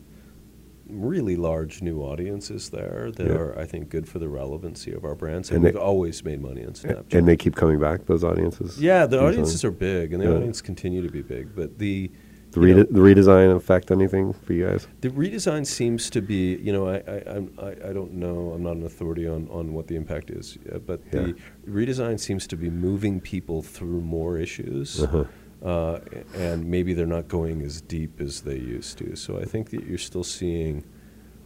really 0.92 1.36
large 1.36 1.82
new 1.82 2.00
audiences 2.00 2.70
there 2.70 3.10
that 3.16 3.26
Yeah. 3.26 3.32
are 3.34 3.58
I 3.58 3.66
think 3.66 3.88
good 3.90 4.08
for 4.08 4.18
the 4.18 4.28
relevancy 4.28 4.92
of 4.92 5.04
our 5.04 5.14
brands, 5.14 5.50
and, 5.50 5.56
And 5.56 5.64
they- 5.66 5.70
we've 5.72 5.82
always 5.82 6.24
made 6.24 6.40
money 6.40 6.64
on 6.64 6.72
Snapchat. 6.72 7.14
and 7.14 7.26
they 7.28 7.36
keep 7.36 7.54
coming 7.56 7.78
back. 7.78 8.06
Those 8.06 8.24
audiences. 8.24 8.80
yeah, 8.80 9.06
the 9.06 9.20
audiences 9.22 9.64
are 9.64 9.70
big, 9.70 10.12
and 10.12 10.22
the 10.22 10.26
Yeah. 10.28 10.34
audience 10.36 10.60
continue 10.60 11.02
to 11.02 11.10
be 11.10 11.22
big, 11.22 11.54
but 11.54 11.78
the 11.78 12.10
The, 12.52 12.60
rede- 12.60 12.76
know, 12.76 12.82
the 12.90 13.00
redesign 13.00 13.54
affect 13.54 13.92
anything 13.92 14.32
for 14.32 14.52
you 14.54 14.66
guys? 14.66 14.88
The 15.02 15.10
redesign 15.10 15.64
seems 15.64 16.10
to 16.10 16.20
be, 16.20 16.56
you 16.56 16.72
know, 16.72 16.88
I, 16.88 16.96
I, 16.96 17.46
I, 17.68 17.90
I 17.90 17.92
don't 17.92 18.14
know, 18.14 18.50
I'm 18.52 18.62
not 18.64 18.74
an 18.76 18.84
authority 18.84 19.28
on, 19.28 19.46
on 19.52 19.72
what 19.72 19.86
the 19.86 19.94
impact 19.94 20.30
is, 20.30 20.58
uh, 20.72 20.78
but 20.78 21.12
the 21.12 21.36
redesign 21.68 22.18
seems 22.18 22.48
to 22.48 22.56
be 22.56 22.68
moving 22.68 23.20
people 23.20 23.62
through 23.62 24.00
more 24.00 24.36
issues, 24.36 25.00
Uh-huh. 25.04 25.24
Uh, 25.64 26.00
and 26.34 26.64
maybe 26.66 26.92
they're 26.94 27.06
not 27.06 27.28
going 27.28 27.62
as 27.62 27.80
deep 27.80 28.20
as 28.20 28.40
they 28.42 28.56
used 28.56 28.98
to. 28.98 29.16
So 29.16 29.38
I 29.38 29.44
think 29.44 29.70
that 29.70 29.84
you're 29.84 29.98
still 29.98 30.24
seeing 30.24 30.84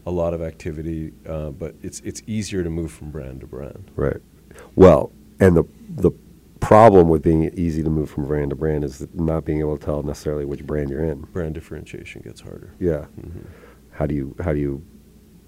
a 0.06 0.10
lot 0.10 0.34
of 0.34 0.42
activity, 0.42 1.12
uh, 1.26 1.50
but 1.50 1.74
it's, 1.82 2.00
it's 2.00 2.22
easier 2.26 2.62
to 2.62 2.70
move 2.70 2.92
from 2.92 3.10
brand 3.10 3.40
to 3.40 3.46
brand. 3.46 3.90
Right. 3.96 4.18
Well, 4.76 5.10
and 5.40 5.56
the 5.56 5.64
the 5.96 6.12
problem 6.60 7.08
with 7.08 7.22
being 7.22 7.52
easy 7.58 7.82
to 7.82 7.90
move 7.90 8.08
from 8.08 8.26
brand 8.26 8.50
to 8.50 8.56
brand 8.56 8.84
is 8.84 9.06
not 9.14 9.44
being 9.44 9.60
able 9.60 9.76
to 9.76 9.84
tell 9.84 10.02
necessarily 10.02 10.44
which 10.44 10.64
brand 10.64 10.90
you're 10.90 11.04
in. 11.04 11.20
Brand 11.32 11.54
differentiation 11.54 12.22
gets 12.22 12.40
harder. 12.40 12.72
Yeah. 12.78 13.06
Mhm. 13.20 13.44
How 13.90 14.06
do 14.06 14.14
you 14.14 14.34
how 14.42 14.52
do 14.52 14.60
you 14.60 14.82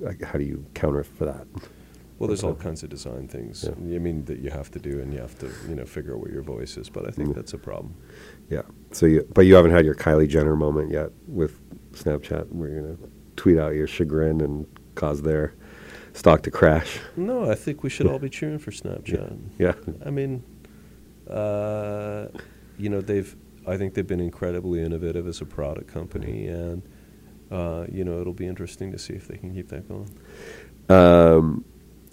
like, 0.01 0.23
how 0.23 0.39
do 0.39 0.45
you 0.45 0.65
counter 0.75 1.05
for 1.05 1.25
that? 1.27 1.47
Well, 2.19 2.29
there's 2.29 2.43
all 2.45 2.55
kinds 2.55 2.83
of 2.83 2.89
design 2.89 3.29
things. 3.29 3.65
Yeah. 3.65 3.97
I 3.97 3.99
mean 3.99 4.25
that 4.25 4.39
you 4.39 4.49
have 4.51 4.71
to 4.71 4.79
do, 4.79 5.01
and 5.01 5.13
you 5.13 5.21
have 5.21 5.39
to, 5.41 5.51
you 5.69 5.75
know, 5.75 5.85
figure 5.85 6.15
out 6.15 6.21
what 6.21 6.31
your 6.31 6.43
voice 6.43 6.77
is. 6.79 6.89
But 6.89 7.07
I 7.07 7.11
think 7.11 7.29
Mm. 7.31 7.35
that's 7.35 7.53
a 7.53 7.59
problem. 7.59 7.95
Yeah. 8.49 8.63
So 8.93 9.05
you 9.07 9.27
but 9.35 9.43
you 9.43 9.55
haven't 9.55 9.73
had 9.73 9.85
your 9.85 9.95
Kylie 9.95 10.29
Jenner 10.29 10.57
moment 10.57 10.91
yet 10.91 11.11
with 11.29 11.59
Snapchat 11.93 12.51
where 12.53 12.69
you're 12.71 12.81
gonna 12.83 12.97
tweet 13.37 13.59
out 13.59 13.75
your 13.75 13.87
chagrin 13.87 14.41
and 14.41 14.67
cause 14.95 15.21
their 15.23 15.53
stock 16.15 16.41
to 16.45 16.51
crash. 16.51 16.99
No, 17.17 17.51
I 17.51 17.55
think 17.55 17.83
we 17.83 17.91
should 17.91 18.07
all 18.07 18.19
be 18.19 18.31
cheering 18.31 18.59
for 18.59 18.71
Snapchat. 18.71 19.37
Yeah. 19.59 19.75
I 20.05 20.11
mean, 20.11 20.43
uh, 21.29 22.29
you 22.79 22.89
know, 22.89 23.01
they've 23.01 23.35
I 23.67 23.77
think 23.77 23.95
they've 23.95 24.07
been 24.07 24.21
incredibly 24.21 24.81
innovative 24.83 25.27
as 25.27 25.41
a 25.41 25.45
product 25.45 25.89
company, 25.93 26.47
and 26.47 26.83
uh, 27.51 27.85
you 27.91 28.05
know 28.05 28.21
it'll 28.21 28.33
be 28.33 28.47
interesting 28.47 28.93
to 28.93 28.99
see 28.99 29.13
if 29.15 29.27
they 29.29 29.37
can 29.37 29.53
keep 29.53 29.69
that 29.69 29.89
going. 29.89 30.09
Um, 30.89 31.65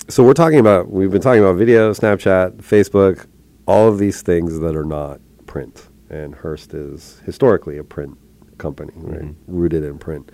so 0.09 0.23
we're 0.23 0.33
talking 0.33 0.59
about 0.59 0.89
we've 0.89 1.11
been 1.11 1.21
talking 1.21 1.41
about 1.41 1.55
video, 1.55 1.91
Snapchat, 1.93 2.57
Facebook, 2.57 3.25
all 3.67 3.87
of 3.87 3.97
these 3.97 4.21
things 4.21 4.59
that 4.59 4.75
are 4.75 4.83
not 4.85 5.19
print, 5.45 5.87
and 6.09 6.35
Hearst 6.35 6.73
is 6.73 7.21
historically 7.25 7.77
a 7.77 7.83
print 7.83 8.17
company, 8.57 8.91
right? 8.95 9.21
Mhm. 9.21 9.35
Rooted 9.47 9.83
in 9.83 9.97
print. 9.97 10.31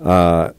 Uh, 0.00 0.52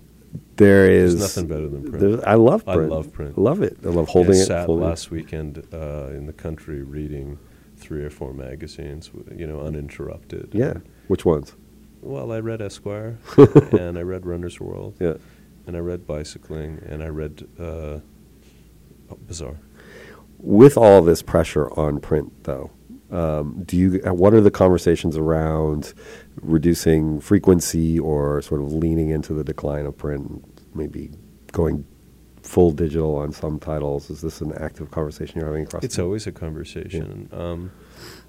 there 0.57 0.89
is 0.89 1.17
There's 1.17 1.35
nothing 1.37 1.47
better 1.49 1.67
than 1.67 1.91
print. 1.91 2.23
I 2.25 2.35
love 2.35 2.63
I 2.67 2.75
print. 2.75 2.91
love 2.91 3.11
print. 3.11 3.33
I 3.37 3.41
love 3.41 3.61
it. 3.63 3.77
I 3.85 3.89
love 3.89 4.07
holding 4.09 4.35
I 4.35 4.39
it. 4.39 4.45
sat 4.45 4.69
it. 4.69 4.71
last 4.71 5.09
weekend 5.09 5.65
uh, 5.73 6.09
in 6.11 6.25
the 6.27 6.33
country 6.33 6.83
reading 6.83 7.39
three 7.77 8.03
or 8.03 8.09
four 8.09 8.33
magazines, 8.33 9.09
you 9.35 9.47
know, 9.47 9.61
uninterrupted. 9.61 10.49
Yeah. 10.53 10.73
Which 11.07 11.25
ones? 11.25 11.55
Well, 12.01 12.31
I 12.31 12.39
read 12.39 12.61
Esquire, 12.61 13.17
and 13.71 13.97
I 13.97 14.01
read 14.03 14.25
Runner's 14.25 14.59
World, 14.59 14.95
Yeah. 14.99 15.15
and 15.65 15.75
I 15.75 15.79
read 15.79 16.05
Bicycling, 16.05 16.79
and 16.85 17.01
I 17.01 17.07
read 17.07 17.47
uh, 17.59 17.99
Bazaar. 19.17 19.57
With 20.37 20.77
all 20.77 21.01
this 21.01 21.21
pressure 21.21 21.69
on 21.77 21.99
print, 21.99 22.43
though, 22.43 22.71
um, 23.11 23.63
do 23.65 23.75
you? 23.75 23.99
What 24.05 24.33
are 24.33 24.41
the 24.41 24.51
conversations 24.51 25.17
around 25.17 25.93
reducing 26.41 27.19
frequency 27.19 27.99
or 27.99 28.41
sort 28.41 28.61
of 28.61 28.71
leaning 28.71 29.09
into 29.09 29.33
the 29.33 29.43
decline 29.43 29.85
of 29.85 29.97
print? 29.97 30.43
Maybe 30.75 31.11
going 31.51 31.85
full 32.43 32.71
digital 32.71 33.15
on 33.15 33.31
some 33.31 33.59
titles. 33.59 34.09
Is 34.09 34.21
this 34.21 34.41
an 34.41 34.53
active 34.53 34.91
conversation 34.91 35.39
you're 35.39 35.47
having 35.47 35.63
across? 35.65 35.83
It's 35.83 35.99
always 35.99 36.27
a 36.27 36.31
conversation. 36.31 37.29
Um, 37.33 37.71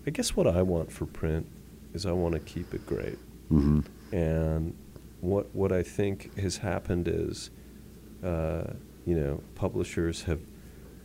I 0.07 0.11
guess 0.11 0.35
what 0.35 0.47
I 0.47 0.63
want 0.63 0.91
for 0.93 1.07
print 1.07 1.47
is 1.95 2.07
I 2.07 2.13
want 2.13 2.35
to 2.35 2.41
keep 2.41 2.75
it 2.75 2.87
great. 2.87 3.19
hmm 3.49 3.81
And 4.13 4.75
what 5.21 5.55
what 5.55 5.73
I 5.73 5.83
think 5.83 6.37
has 6.39 6.59
happened 6.59 7.07
is, 7.09 7.51
uh, 8.25 8.73
you 9.05 9.15
know, 9.15 9.43
publishers 9.55 10.23
have 10.23 10.41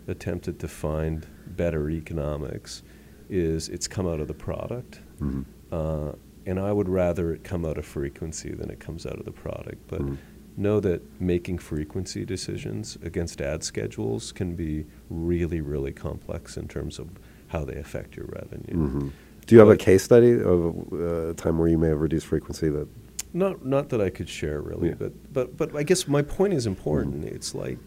attempted 0.08 0.60
to 0.60 0.68
find 0.68 1.26
better 1.48 1.90
economics. 1.90 2.84
Is 3.30 3.70
it's 3.70 3.88
come 3.88 4.08
out 4.08 4.20
of 4.20 4.28
the 4.28 4.34
product, 4.36 5.00
hmm 5.20 5.42
uh, 5.72 6.12
and 6.46 6.60
I 6.60 6.72
would 6.72 6.88
rather 6.88 7.34
it 7.34 7.44
come 7.44 7.66
out 7.66 7.78
of 7.80 7.86
frequency 7.86 8.52
than 8.54 8.70
it 8.70 8.80
comes 8.80 9.06
out 9.08 9.18
of 9.18 9.26
the 9.26 9.32
product. 9.32 9.80
But 9.88 10.02
Mhm. 10.02 10.18
know 10.58 10.80
that 10.80 11.02
making 11.20 11.58
frequency 11.58 12.24
decisions 12.24 12.98
against 13.04 13.42
ad 13.42 13.64
schedules 13.64 14.32
can 14.32 14.54
be 14.56 14.86
really, 15.10 15.60
really 15.60 15.92
complex 15.92 16.56
in 16.56 16.68
terms 16.68 17.00
of 17.00 17.08
how 17.48 17.66
they 17.66 17.76
affect 17.76 18.16
your 18.16 18.28
revenue. 18.28 18.88
hmm 18.90 19.08
Do 19.48 19.56
you 19.56 19.60
have 19.60 19.70
a 19.70 19.76
case 19.78 20.04
study 20.04 20.34
of 20.40 20.76
uh, 20.94 21.30
a 21.30 21.34
time 21.34 21.58
where 21.58 21.68
you 21.68 21.78
may 21.80 21.88
have 21.90 22.02
reduced 22.02 22.28
frequency 22.28 22.70
that? 22.70 22.88
Not 23.34 23.66
not 23.66 23.90
that 23.90 24.02
I 24.02 24.12
could 24.12 24.30
share 24.30 24.62
really, 24.62 24.90
Yeah. 24.90 24.96
but 25.00 25.14
but 25.34 25.58
but 25.58 25.76
I 25.76 25.82
guess 25.84 26.08
my 26.08 26.22
point 26.22 26.54
is 26.54 26.68
important. 26.68 27.26
It's 27.26 27.56
like 27.56 27.80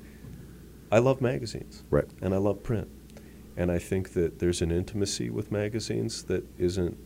I 0.91 0.99
love 0.99 1.21
magazines, 1.21 1.85
Right. 1.91 2.07
and 2.23 2.33
I 2.35 2.39
love 2.39 2.63
print, 2.63 2.89
and 3.57 3.71
I 3.71 3.79
think 3.79 4.13
that 4.15 4.39
there's 4.39 4.63
an 4.63 4.71
intimacy 4.71 5.29
with 5.31 5.51
magazines 5.53 6.23
that 6.25 6.45
isn't 6.59 6.97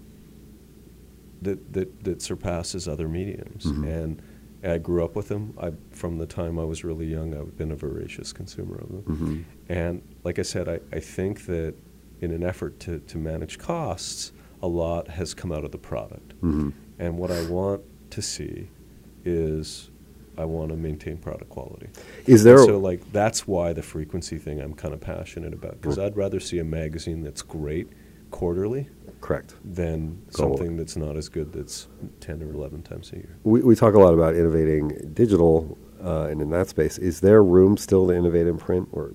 that 1.43 1.73
that 1.73 2.05
that 2.05 2.23
surpasses 2.23 2.87
other 2.89 3.09
mediums. 3.09 3.65
Mhm. 3.65 3.87
And 4.05 4.23
I 4.65 4.79
grew 4.79 5.05
up 5.05 5.17
with 5.17 5.27
them. 5.29 5.55
I 5.59 5.73
from 5.91 6.19
the 6.19 6.27
time 6.27 6.59
I 6.59 6.65
was 6.65 6.85
really 6.85 7.07
young, 7.07 7.35
I've 7.35 7.57
been 7.57 7.73
a 7.73 7.77
voracious 7.77 8.33
consumer 8.33 8.77
of 8.77 8.89
them. 8.89 9.17
hmm 9.17 9.41
And 9.69 10.03
like 10.25 10.39
I 10.39 10.43
said, 10.43 10.69
I, 10.69 10.79
I 10.93 11.01
think 11.01 11.47
that 11.47 11.75
in 12.21 12.31
an 12.31 12.45
effort 12.45 12.79
to, 12.81 13.01
to 13.01 13.19
manage 13.19 13.59
costs, 13.59 14.33
a 14.63 14.69
lot 14.69 15.09
has 15.09 15.35
come 15.35 15.51
out 15.51 15.65
of 15.65 15.73
the 15.73 15.79
product. 15.79 16.35
hmm 16.41 16.71
And 17.01 17.19
what 17.19 17.33
I 17.33 17.45
want 17.49 17.83
to 18.11 18.23
see 18.23 18.69
is 19.25 19.91
I 20.39 20.45
want 20.47 20.71
to 20.71 20.77
maintain 20.77 21.19
product 21.19 21.51
quality. 21.51 21.89
Is 22.27 22.43
there? 22.45 22.57
And 22.59 22.67
so 22.67 22.79
like 22.79 23.13
that's 23.13 23.47
why 23.47 23.73
the 23.73 23.83
frequency 23.83 24.39
thing 24.39 24.61
I'm 24.61 24.75
kind 24.75 24.95
of 24.95 25.01
passionate 25.01 25.53
about 25.53 25.81
because 25.81 25.99
Mm. 25.99 26.05
I'd 26.07 26.17
rather 26.17 26.41
see 26.41 26.59
a 26.59 26.65
magazine 26.65 27.23
that's 27.23 27.43
great 27.43 27.89
quarterly 28.31 28.89
correct. 29.21 29.55
than 29.63 30.23
Global. 30.33 30.57
something 30.57 30.77
that's 30.79 30.97
not 30.97 31.17
as 31.19 31.29
good 31.29 31.53
that's 31.53 31.87
10 32.21 32.43
or 32.43 32.51
11 32.53 32.83
times 32.83 33.13
a 33.13 33.17
year. 33.17 33.37
We, 33.45 33.61
we 33.61 33.77
talk 33.77 33.95
a 33.95 33.99
lot 33.99 34.15
about 34.15 34.35
innovating 34.35 35.11
digital, 35.13 35.77
uh, 36.03 36.29
and 36.31 36.41
in 36.41 36.49
that 36.51 36.69
space, 36.69 36.97
is 36.97 37.21
there 37.21 37.43
room 37.43 37.77
still 37.77 38.07
to 38.09 38.15
innovate 38.15 38.47
in 38.47 38.57
print? 38.57 38.89
Or 38.93 39.13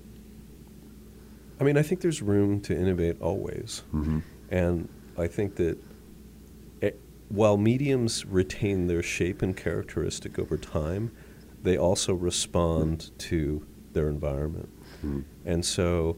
I 1.60 1.64
mean, 1.64 1.76
I 1.76 1.82
think 1.82 2.00
there's 2.00 2.22
room 2.22 2.60
to 2.62 2.76
innovate 2.78 3.20
always. 3.20 3.82
Mhm. 3.92 4.22
And 4.50 4.88
I 5.18 5.26
think 5.26 5.56
that 5.56 5.76
while 7.28 7.56
mediums 7.56 8.24
retain 8.26 8.86
their 8.86 9.02
shape 9.02 9.42
and 9.42 9.56
characteristic 9.56 10.38
over 10.38 10.56
time, 10.56 11.10
they 11.62 11.76
also 11.76 12.14
respond 12.14 13.10
to 13.18 13.66
their 13.92 14.08
environment. 14.08 14.68
Mhm. 15.04 15.24
And 15.44 15.64
so, 15.64 16.16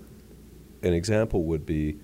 an 0.82 0.92
example 0.92 1.44
would 1.44 1.66
be 1.66 1.98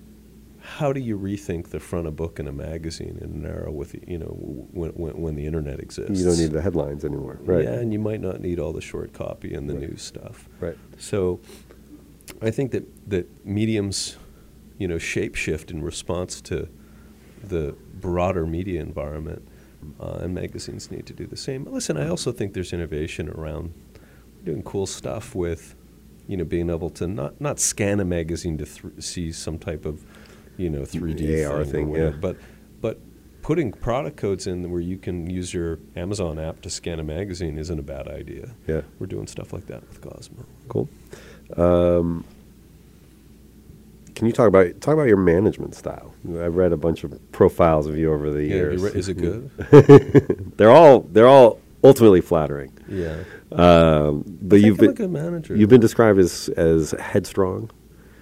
how 0.58 0.92
do 0.92 0.98
you 0.98 1.16
rethink 1.16 1.68
the 1.68 1.78
front 1.78 2.08
of 2.08 2.12
a 2.12 2.16
book 2.16 2.40
in 2.40 2.48
a 2.48 2.52
magazine 2.52 3.18
in 3.20 3.30
an 3.30 3.46
era 3.46 3.70
with 3.70 3.94
you 4.08 4.18
know 4.18 4.26
when, 4.72 4.90
when, 4.90 5.20
when 5.22 5.34
the 5.36 5.46
internet 5.46 5.78
exists? 5.78 6.18
you 6.18 6.24
don't 6.26 6.38
need 6.38 6.50
the 6.50 6.60
headlines 6.60 7.04
anymore, 7.04 7.38
right? 7.42 7.62
Yeah, 7.64 7.74
and 7.74 7.92
you 7.92 8.00
might 8.00 8.20
not 8.20 8.40
need 8.40 8.58
all 8.58 8.72
the 8.72 8.80
short 8.80 9.12
copy 9.12 9.54
and 9.54 9.68
the 9.70 9.74
Right. 9.74 9.90
news 9.90 10.02
stuff. 10.02 10.48
Right. 10.60 10.76
So, 10.98 11.38
I 12.42 12.50
think 12.50 12.72
that 12.72 12.84
that 13.08 13.46
mediums, 13.46 14.16
you 14.78 14.88
know, 14.88 14.98
shape 14.98 15.36
shift 15.36 15.70
in 15.70 15.82
response 15.82 16.40
to 16.42 16.68
the 17.42 17.74
broader 18.00 18.46
media 18.46 18.80
environment, 18.80 19.46
uh, 20.00 20.18
and 20.20 20.34
magazines 20.34 20.90
need 20.90 21.06
to 21.06 21.12
do 21.12 21.26
the 21.26 21.36
same. 21.36 21.64
But 21.64 21.72
listen, 21.72 21.96
I 21.96 22.08
also 22.08 22.32
think 22.32 22.54
there's 22.54 22.72
innovation 22.72 23.28
around 23.28 23.72
doing 24.44 24.62
cool 24.62 24.86
stuff 24.86 25.34
with, 25.34 25.74
you 26.26 26.36
know, 26.36 26.44
being 26.44 26.70
able 26.70 26.90
to 26.90 27.06
not 27.06 27.40
not 27.40 27.58
scan 27.58 28.00
a 28.00 28.04
magazine 28.04 28.58
to 28.58 28.64
th- 28.64 29.02
see 29.02 29.32
some 29.32 29.58
type 29.58 29.84
of, 29.84 30.04
you 30.56 30.70
know, 30.70 30.82
3D 30.82 31.48
AR 31.48 31.64
thing, 31.64 31.92
thing, 31.92 31.94
yeah. 31.94 32.10
but 32.10 32.36
but 32.80 32.98
putting 33.46 33.70
product 33.70 34.16
codes 34.16 34.48
in 34.48 34.68
where 34.72 34.80
you 34.80 34.96
can 34.96 35.30
use 35.30 35.54
your 35.54 35.78
Amazon 35.94 36.36
app 36.36 36.60
to 36.62 36.68
scan 36.68 36.98
a 36.98 37.04
magazine 37.04 37.58
isn't 37.58 37.78
a 37.78 37.82
bad 37.82 38.08
idea. 38.08 38.50
Yeah. 38.66 38.80
We're 38.98 39.06
doing 39.06 39.28
stuff 39.28 39.52
like 39.52 39.66
that 39.66 39.86
with 39.88 40.00
Cosmo. 40.00 40.44
Cool. 40.68 40.88
Um, 41.56 42.24
can 44.16 44.26
you 44.26 44.32
talk 44.32 44.48
about 44.48 44.80
talk 44.80 44.94
about 44.94 45.06
your 45.06 45.16
management 45.18 45.74
style? 45.76 46.12
I've 46.28 46.56
read 46.56 46.72
a 46.72 46.76
bunch 46.76 47.04
of 47.04 47.12
profiles 47.30 47.86
of 47.86 47.96
you 47.96 48.12
over 48.12 48.30
the 48.32 48.42
Yeah, 48.42 48.54
years. 48.54 48.82
re- 48.82 48.90
is 48.90 49.08
it 49.08 49.14
good? 49.18 49.50
they're 50.56 50.70
all 50.72 51.00
they're 51.02 51.28
all 51.28 51.60
ultimately 51.84 52.20
flattering. 52.20 52.72
Yeah. 52.88 53.22
Um, 53.52 54.24
but 54.42 54.56
you've 54.60 54.78
I'm 54.80 54.84
a 54.86 54.88
been 54.88 54.94
good 54.96 55.10
manager. 55.12 55.54
you've 55.54 55.68
been 55.68 55.80
described 55.80 56.18
as 56.18 56.48
as 56.56 56.90
headstrong. 56.98 57.70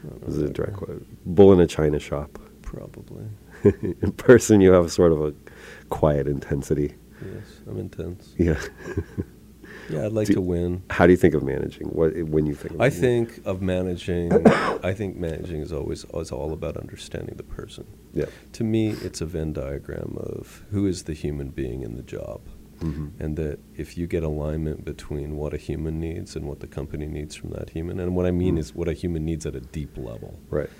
I 0.04 0.08
don't 0.08 0.20
know 0.20 0.26
This 0.26 0.36
is 0.36 0.42
a 0.42 0.50
direct 0.50 0.74
quote. 0.76 1.06
Bull 1.24 1.52
in 1.54 1.60
a 1.60 1.66
china 1.66 1.98
shop. 1.98 2.38
Probably. 2.60 3.24
in 3.64 4.12
person, 4.18 4.60
you 4.60 4.72
have 4.72 4.92
sort 4.92 5.12
of 5.12 5.22
a 5.22 5.32
quiet 5.88 6.26
intensity. 6.28 6.94
Yes, 7.24 7.60
I'm 7.66 7.78
intense. 7.78 8.34
Yeah. 8.36 8.60
Yeah, 9.90 10.06
I'd 10.06 10.12
like 10.12 10.26
Do- 10.28 10.34
to 10.34 10.40
win. 10.40 10.82
How 10.90 11.06
do 11.06 11.12
you 11.12 11.16
think 11.16 11.34
of 11.34 11.42
managing? 11.42 11.88
What 11.88 12.16
when 12.24 12.46
you 12.46 12.54
think? 12.54 12.74
Of 12.74 12.80
I 12.80 12.90
think 12.90 13.40
of 13.44 13.60
managing. 13.62 14.32
I 14.82 14.92
think 14.94 15.16
managing 15.16 15.60
is 15.60 15.72
always 15.72 16.04
is 16.14 16.32
all 16.32 16.52
about 16.52 16.76
understanding 16.76 17.36
the 17.36 17.42
person. 17.42 17.86
Yeah. 18.12 18.26
To 18.52 18.64
me, 18.64 18.90
it's 18.90 19.20
a 19.20 19.26
Venn 19.26 19.52
diagram 19.52 20.16
of 20.18 20.62
who 20.70 20.86
is 20.86 21.04
the 21.04 21.14
human 21.14 21.48
being 21.48 21.82
in 21.82 21.94
the 21.96 22.02
job, 22.02 22.40
hmm 22.80 23.08
and 23.18 23.36
that 23.36 23.58
if 23.76 23.96
you 23.98 24.06
get 24.06 24.22
alignment 24.22 24.84
between 24.84 25.36
what 25.36 25.52
a 25.54 25.56
human 25.58 26.00
needs 26.00 26.34
and 26.36 26.46
what 26.46 26.60
the 26.60 26.66
company 26.66 27.06
needs 27.06 27.34
from 27.34 27.50
that 27.50 27.70
human, 27.70 28.00
and 28.00 28.14
what 28.16 28.26
I 28.26 28.30
mean 28.30 28.56
Mm. 28.56 28.60
is 28.60 28.74
what 28.74 28.88
a 28.88 28.92
human 28.92 29.24
needs 29.24 29.44
at 29.46 29.54
a 29.54 29.60
deep 29.60 29.96
level, 29.96 30.38
Right. 30.50 30.70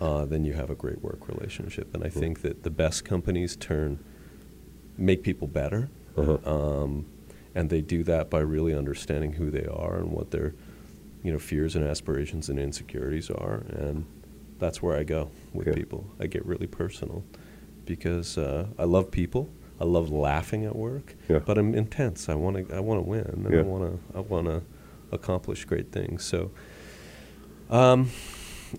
uh, 0.00 0.24
then 0.24 0.44
you 0.44 0.54
have 0.54 0.70
a 0.70 0.74
great 0.74 1.02
work 1.02 1.28
relationship. 1.28 1.94
And 1.94 2.02
I 2.02 2.08
Mm. 2.08 2.12
think 2.20 2.40
that 2.42 2.62
the 2.62 2.70
best 2.70 3.04
companies 3.04 3.56
turn 3.56 3.98
make 4.96 5.22
people 5.22 5.48
better, 5.48 5.88
Uh-huh. 6.16 6.38
um, 6.82 7.06
and 7.54 7.70
they 7.70 7.80
do 7.80 8.02
that 8.04 8.30
by 8.30 8.40
really 8.40 8.74
understanding 8.74 9.32
who 9.34 9.50
they 9.50 9.66
are 9.66 9.96
and 9.96 10.10
what 10.12 10.30
their 10.30 10.54
you 11.22 11.32
know 11.32 11.38
fears 11.38 11.74
and 11.76 11.84
aspirations 11.84 12.48
and 12.48 12.58
insecurities 12.58 13.30
are. 13.30 13.64
And 13.68 14.04
that's 14.58 14.82
where 14.82 14.96
I 14.96 15.04
go 15.04 15.30
with 15.52 15.66
Yeah. 15.68 15.74
people. 15.74 16.06
I 16.20 16.26
get 16.26 16.44
really 16.46 16.66
personal 16.66 17.24
because 17.86 18.38
uh, 18.38 18.66
I 18.78 18.84
love 18.84 19.10
people. 19.10 19.48
I 19.80 19.84
love 19.84 20.08
laughing 20.10 20.64
at 20.64 20.76
work, 20.76 21.16
Yeah. 21.28 21.40
but 21.40 21.58
I'm 21.58 21.74
intense. 21.74 22.28
I 22.28 22.34
want 22.34 22.68
to. 22.68 22.74
I 22.76 22.80
want 22.80 22.98
to 23.02 23.08
win. 23.08 23.24
And 23.44 23.52
Yeah. 23.52 23.60
I 23.60 23.62
want 23.62 23.84
to. 24.12 24.18
I 24.18 24.20
want 24.20 24.46
to 24.46 24.62
accomplish 25.12 25.64
great 25.64 25.90
things. 25.92 26.24
So, 26.24 26.50
um, 27.70 28.10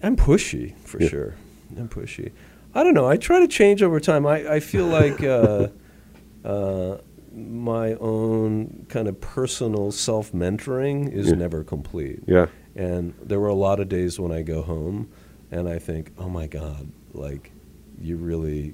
I'm 0.03 0.15
pushy 0.15 0.75
for 0.79 0.99
sure. 1.01 1.35
I'm 1.77 1.87
pushy. 1.89 2.31
I 2.73 2.83
don't 2.83 2.93
know. 2.93 3.07
I 3.07 3.17
try 3.17 3.39
to 3.39 3.47
change 3.47 3.81
over 3.83 3.99
time. 3.99 4.25
I, 4.25 4.55
I 4.55 4.59
feel 4.59 4.85
like 4.85 5.23
uh, 5.23 5.67
uh, 6.45 6.97
my 7.35 7.93
own 7.95 8.85
kind 8.89 9.07
of 9.07 9.19
personal 9.19 9.91
self 9.91 10.31
mentoring 10.31 11.11
is 11.11 11.27
Yeah. 11.27 11.35
never 11.35 11.63
complete. 11.63 12.21
Yeah. 12.25 12.47
And 12.75 13.13
there 13.23 13.39
were 13.39 13.47
a 13.49 13.53
lot 13.55 13.79
of 13.79 13.89
days 13.89 14.19
when 14.19 14.31
I 14.31 14.41
go 14.41 14.61
home 14.61 15.09
and 15.51 15.67
I 15.67 15.79
think, 15.79 16.11
oh 16.17 16.29
my 16.29 16.47
God, 16.47 16.87
like, 17.13 17.51
you 18.01 18.17
really 18.17 18.73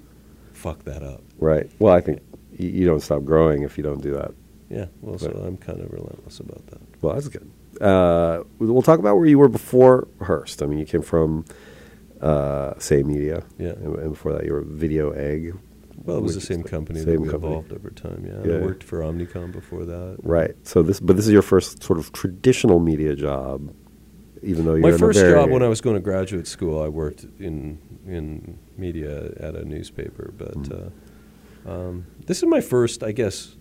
fuck 0.54 0.84
that 0.86 1.04
up. 1.04 1.22
Right. 1.40 1.70
Well, 1.80 1.94
I 1.94 2.02
think 2.02 2.20
y- 2.60 2.66
you 2.66 2.86
don't 2.86 3.02
stop 3.02 3.24
growing 3.24 3.64
if 3.64 3.78
you 3.78 3.84
don't 3.84 4.02
do 4.02 4.14
that. 4.14 4.32
Yeah. 4.70 4.86
Well, 5.02 5.18
so 5.20 5.30
I'm 5.32 5.58
kind 5.58 5.82
of 5.82 5.92
relentless 5.92 6.40
about 6.40 6.66
that. 6.68 6.80
Well, 7.02 7.14
that's 7.16 7.28
good. 7.28 7.50
Uh, 7.82 8.44
we'll 8.60 8.82
talk 8.82 9.00
about 9.00 9.16
where 9.18 9.26
you 9.26 9.38
were 9.40 9.50
before 9.50 10.08
Hearst. 10.22 10.62
I 10.62 10.66
mean, 10.68 10.80
you 10.80 10.86
came 10.86 11.02
from 11.02 11.46
uh, 12.22 12.74
Say 12.78 13.02
Media. 13.04 13.44
Yeah. 13.58 13.72
And, 13.72 13.96
and 13.98 14.10
before 14.12 14.34
that, 14.34 14.46
you 14.46 14.54
were 14.54 14.62
Video 14.62 15.12
Egg. 15.12 15.56
Well, 16.04 16.18
it 16.18 16.22
was 16.24 16.36
the 16.36 16.42
same 16.42 16.64
company 16.64 17.00
same 17.00 17.08
that 17.14 17.22
we 17.22 17.30
company. 17.30 17.52
evolved 17.54 17.72
over 17.74 17.90
time. 17.92 18.26
Yeah. 18.26 18.52
Yeah. 18.52 18.58
I 18.60 18.62
worked 18.62 18.84
for 18.84 19.00
Omnicom 19.00 19.52
before 19.52 19.86
that. 19.86 20.18
Right. 20.24 20.56
So 20.64 20.82
this, 20.84 21.00
but 21.00 21.16
this 21.16 21.26
is 21.28 21.32
your 21.34 21.42
first 21.42 21.84
sort 21.84 22.00
of 22.00 22.12
traditional 22.14 22.80
media 22.80 23.16
job, 23.16 23.74
even 24.42 24.66
though 24.66 24.74
you're 24.76 24.92
My 24.92 24.98
first 24.98 25.20
job 25.20 25.50
when 25.50 25.62
I 25.64 25.68
was 25.68 25.82
going 25.82 25.96
to 25.96 26.02
graduate 26.02 26.48
school, 26.48 26.82
I 26.82 26.88
worked 26.88 27.26
in 27.40 27.78
in 28.08 28.58
media 28.78 29.32
at 29.40 29.56
a 29.56 29.64
newspaper. 29.64 30.34
But 30.38 30.56
Mm. 30.64 30.92
uh, 31.68 31.72
um, 31.72 32.06
this 32.26 32.38
is 32.38 32.46
my 32.46 32.62
first, 32.62 33.04
I 33.04 33.12
guess, 33.12 33.56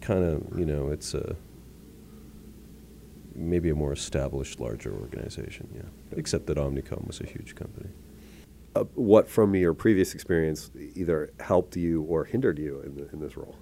kind 0.00 0.24
of 0.24 0.58
you 0.58 0.66
know, 0.66 0.88
it's 0.88 1.14
a 1.14 1.36
maybe 3.36 3.68
a 3.70 3.74
more 3.74 3.92
established, 3.92 4.60
larger 4.60 4.92
organization. 4.92 5.68
Yeah, 5.74 5.82
except 6.16 6.46
that 6.46 6.56
Omnicom 6.56 7.06
was 7.06 7.20
a 7.20 7.26
huge 7.26 7.54
company. 7.54 7.90
Uh, 8.74 8.84
what 8.94 9.28
from 9.28 9.54
your 9.54 9.72
previous 9.72 10.14
experience 10.14 10.70
either 10.94 11.32
helped 11.40 11.76
you 11.76 12.02
or 12.02 12.24
hindered 12.24 12.58
you 12.58 12.80
in, 12.80 12.94
the, 12.96 13.08
in 13.12 13.20
this 13.20 13.36
role? 13.36 13.56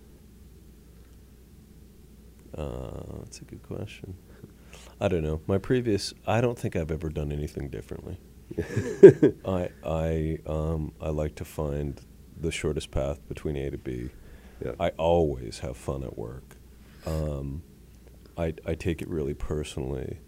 Uh, 2.57 3.19
that's 3.23 3.41
a 3.41 3.45
good 3.45 3.63
question. 3.63 4.17
I 5.01 5.09
don't 5.09 5.23
know. 5.23 5.41
My 5.47 5.59
previous, 5.59 6.15
I 6.27 6.41
don't 6.41 6.59
think 6.59 6.77
I've 6.77 6.91
ever 6.91 7.09
done 7.09 7.33
anything 7.33 7.69
differently. 7.69 8.19
I 9.47 9.71
I 9.85 10.39
um 10.47 10.93
I 11.01 11.09
like 11.09 11.35
to 11.37 11.45
find 11.45 12.01
the 12.39 12.51
shortest 12.51 12.91
path 12.91 13.27
between 13.29 13.57
A 13.57 13.71
to 13.71 13.79
B. 13.79 14.11
Yeah. 14.65 14.73
I 14.79 14.91
always 14.91 15.61
have 15.61 15.77
fun 15.77 16.03
at 16.05 16.19
work. 16.19 16.57
Um, 17.07 17.63
I 18.37 18.55
I 18.67 18.75
take 18.75 19.03
it 19.03 19.09
really 19.09 19.35
personally. 19.35 20.19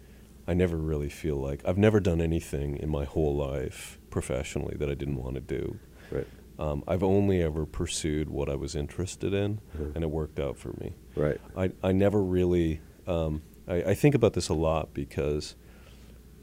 I 0.47 0.53
never 0.53 0.77
really 0.77 1.09
feel 1.09 1.37
like 1.37 1.61
I've 1.65 1.77
never 1.77 1.99
done 1.99 2.21
anything 2.21 2.77
in 2.77 2.89
my 2.89 3.05
whole 3.05 3.35
life 3.35 3.99
professionally 4.19 4.77
that 4.79 4.89
I 4.89 4.93
didn't 4.93 5.17
want 5.21 5.35
to 5.35 5.41
do. 5.41 5.77
Right. 6.09 6.25
Um, 6.57 6.85
I've 6.87 7.03
only 7.03 7.41
ever 7.43 7.65
pursued 7.65 8.29
what 8.29 8.49
I 8.49 8.55
was 8.55 8.73
interested 8.73 9.33
in, 9.33 9.59
Mhm. 9.77 9.93
and 9.93 10.03
it 10.05 10.09
worked 10.09 10.39
out 10.39 10.55
for 10.57 10.69
me. 10.79 10.93
Right. 11.17 11.37
I, 11.57 11.71
I 11.83 11.91
never 11.91 12.23
really 12.23 12.79
um, 13.07 13.41
I, 13.67 13.75
I 13.91 13.93
think 13.93 14.15
about 14.15 14.31
this 14.33 14.47
a 14.47 14.53
lot 14.53 14.93
because 14.93 15.55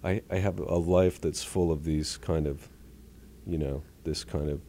I 0.04 0.20
I 0.30 0.36
have 0.36 0.58
a 0.58 0.76
life 0.98 1.18
that's 1.18 1.42
full 1.42 1.72
of 1.72 1.84
these 1.84 2.18
kind 2.18 2.46
of 2.46 2.68
you 3.46 3.56
know 3.58 3.82
this 4.04 4.22
kind 4.22 4.50
of 4.50 4.60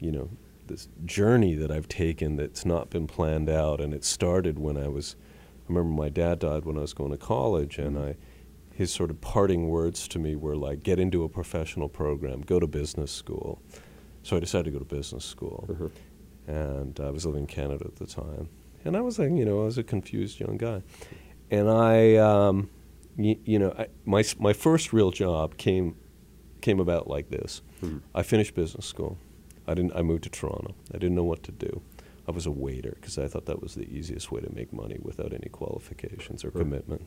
you 0.00 0.10
know 0.10 0.28
this 0.66 0.88
journey 1.04 1.54
that 1.54 1.70
I've 1.70 1.86
taken 1.88 2.34
that's 2.36 2.66
not 2.66 2.90
been 2.90 3.06
planned 3.06 3.48
out 3.48 3.80
and 3.80 3.94
it 3.94 4.04
started 4.04 4.58
when 4.58 4.76
I 4.76 4.88
was 4.88 5.14
I 5.68 5.72
remember 5.72 5.94
my 6.02 6.08
dad 6.10 6.40
died 6.40 6.64
when 6.64 6.76
I 6.76 6.80
was 6.80 6.94
going 6.94 7.12
to 7.12 7.16
college 7.34 7.78
and 7.78 7.96
I 7.96 8.16
his 8.76 8.92
sort 8.92 9.10
of 9.10 9.20
parting 9.20 9.68
words 9.68 10.06
to 10.08 10.18
me 10.18 10.36
were 10.36 10.54
like 10.56 10.82
get 10.82 10.98
into 10.98 11.24
a 11.24 11.28
professional 11.28 11.88
program 11.88 12.40
go 12.42 12.58
to 12.60 12.66
business 12.66 13.10
school 13.10 13.60
so 14.22 14.36
I 14.36 14.40
decided 14.40 14.66
to 14.66 14.70
go 14.72 14.78
to 14.78 14.84
business 14.84 15.24
school 15.24 15.64
Mhm. 15.68 15.90
and 16.46 17.00
I 17.00 17.10
was 17.10 17.24
living 17.26 17.42
in 17.42 17.46
Canada 17.46 17.84
at 17.86 17.96
the 17.96 18.06
time. 18.06 18.48
And 18.84 18.96
I 18.96 19.00
was 19.00 19.18
like, 19.18 19.30
you 19.30 19.44
know, 19.44 19.62
I 19.62 19.64
was 19.64 19.78
a 19.78 19.82
confused 19.82 20.38
young 20.38 20.56
guy, 20.58 20.80
and 21.50 21.68
I, 21.68 22.14
um, 22.16 22.68
y- 23.16 23.38
you 23.44 23.58
know, 23.58 23.72
I, 23.76 23.86
my 24.04 24.22
my 24.38 24.52
first 24.52 24.92
real 24.92 25.10
job 25.10 25.56
came 25.56 25.96
came 26.60 26.78
about 26.78 27.08
like 27.08 27.28
this. 27.30 27.62
Mhm. 27.82 28.00
I 28.14 28.22
finished 28.22 28.54
business 28.54 28.86
school. 28.86 29.16
I 29.66 29.74
didn't. 29.74 29.92
I 29.96 30.02
moved 30.02 30.22
to 30.24 30.30
Toronto. 30.30 30.74
I 30.94 30.98
didn't 30.98 31.16
know 31.16 31.24
what 31.24 31.42
to 31.44 31.52
do. 31.52 31.82
I 32.28 32.30
was 32.30 32.46
a 32.46 32.52
waiter 32.52 32.92
because 33.00 33.18
I 33.18 33.26
thought 33.26 33.46
that 33.46 33.60
was 33.60 33.74
the 33.74 33.88
easiest 33.98 34.30
way 34.30 34.40
to 34.40 34.52
make 34.54 34.72
money 34.72 34.98
without 35.02 35.32
any 35.32 35.48
qualifications 35.50 36.44
or 36.44 36.48
Right. 36.50 36.62
commitment. 36.62 37.02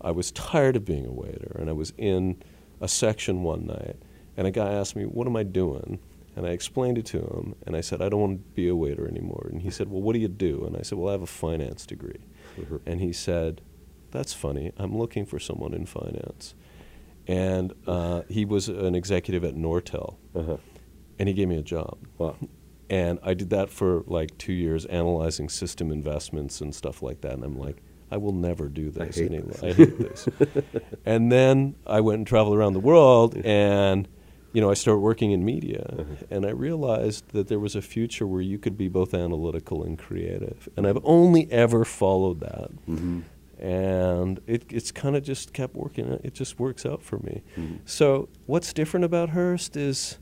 I 0.00 0.10
was 0.12 0.30
tired 0.32 0.76
of 0.76 0.84
being 0.84 1.06
a 1.06 1.12
waiter, 1.12 1.56
and 1.58 1.68
I 1.68 1.72
was 1.72 1.92
in 1.96 2.42
a 2.80 2.88
section 2.88 3.42
one 3.42 3.66
night, 3.66 3.96
and 4.36 4.46
a 4.46 4.50
guy 4.50 4.72
asked 4.72 4.94
me, 4.96 5.04
"What 5.04 5.26
am 5.26 5.36
I 5.36 5.42
doing?" 5.42 5.98
And 6.36 6.46
I 6.46 6.50
explained 6.50 6.98
it 6.98 7.06
to 7.06 7.18
him, 7.18 7.56
and 7.66 7.74
I 7.74 7.80
said, 7.80 8.00
"I 8.00 8.08
don't 8.08 8.20
want 8.20 8.38
to 8.38 8.50
be 8.54 8.68
a 8.68 8.76
waiter 8.76 9.08
anymore." 9.08 9.48
And 9.50 9.62
he 9.62 9.70
said, 9.70 9.90
"Well, 9.90 10.00
what 10.00 10.12
do 10.12 10.20
you 10.20 10.28
do?" 10.28 10.64
And 10.64 10.76
I 10.76 10.82
said, 10.82 10.96
"Well, 10.98 11.08
I 11.08 11.12
have 11.12 11.22
a 11.22 11.26
finance 11.26 11.84
degree." 11.84 12.20
Mhm. 12.56 12.80
And 12.86 13.00
he 13.00 13.12
said, 13.12 13.60
"That's 14.12 14.32
funny. 14.32 14.70
I'm 14.76 14.96
looking 14.96 15.26
for 15.26 15.38
someone 15.40 15.74
in 15.74 15.84
finance." 15.86 16.54
And 17.26 17.72
uh, 17.86 18.22
he 18.28 18.44
was 18.44 18.68
an 18.68 18.94
executive 18.94 19.44
at 19.44 19.54
Nortel, 19.54 20.16
Uh-huh. 20.34 20.56
and 21.18 21.28
he 21.28 21.34
gave 21.34 21.48
me 21.48 21.56
a 21.56 21.62
job. 21.62 21.98
Wow. 22.16 22.36
And 22.88 23.18
I 23.22 23.34
did 23.34 23.50
that 23.50 23.68
for 23.68 24.02
like 24.06 24.38
two 24.38 24.54
years, 24.54 24.86
analyzing 24.86 25.48
system 25.50 25.90
investments 25.92 26.60
and 26.62 26.74
stuff 26.74 27.02
like 27.02 27.20
that. 27.20 27.34
And 27.34 27.44
I'm 27.44 27.58
like, 27.58 27.82
I 28.10 28.16
will 28.16 28.32
never 28.32 28.68
do 28.68 28.92
I 29.00 29.04
this. 29.06 29.16
hate 29.18 29.32
any- 29.32 29.42
this. 29.42 29.62
I 29.62 29.72
hate 29.72 29.98
this. 29.98 30.28
and 31.06 31.30
then 31.30 31.74
I 31.86 32.00
went 32.00 32.18
and 32.18 32.26
traveled 32.26 32.56
around 32.56 32.72
the 32.74 32.80
world, 32.80 33.36
and 33.44 34.08
you 34.54 34.62
know, 34.62 34.70
I 34.70 34.74
started 34.74 35.00
working 35.00 35.30
in 35.32 35.44
media, 35.44 35.84
Uh-huh. 35.98 36.04
and 36.30 36.46
I 36.46 36.50
realized 36.50 37.28
that 37.32 37.48
there 37.48 37.58
was 37.58 37.76
a 37.76 37.82
future 37.82 38.26
where 38.26 38.40
you 38.40 38.58
could 38.58 38.78
be 38.78 38.88
both 38.88 39.12
analytical 39.12 39.82
and 39.84 39.98
creative. 39.98 40.68
And 40.76 40.86
I've 40.86 40.98
only 41.04 41.50
ever 41.52 41.84
followed 41.84 42.40
that, 42.40 42.70
Mhm. 42.88 43.24
and 43.58 44.40
it, 44.46 44.64
it's 44.70 44.90
kind 44.90 45.16
of 45.16 45.22
just 45.22 45.52
kept 45.52 45.74
working. 45.74 46.06
It 46.24 46.32
just 46.32 46.58
works 46.58 46.86
out 46.86 47.02
for 47.02 47.18
me. 47.18 47.42
Mhm. 47.56 47.78
So 47.84 48.28
what's 48.46 48.72
different 48.72 49.04
about 49.04 49.30
Hearst 49.30 49.76
is 49.76 50.18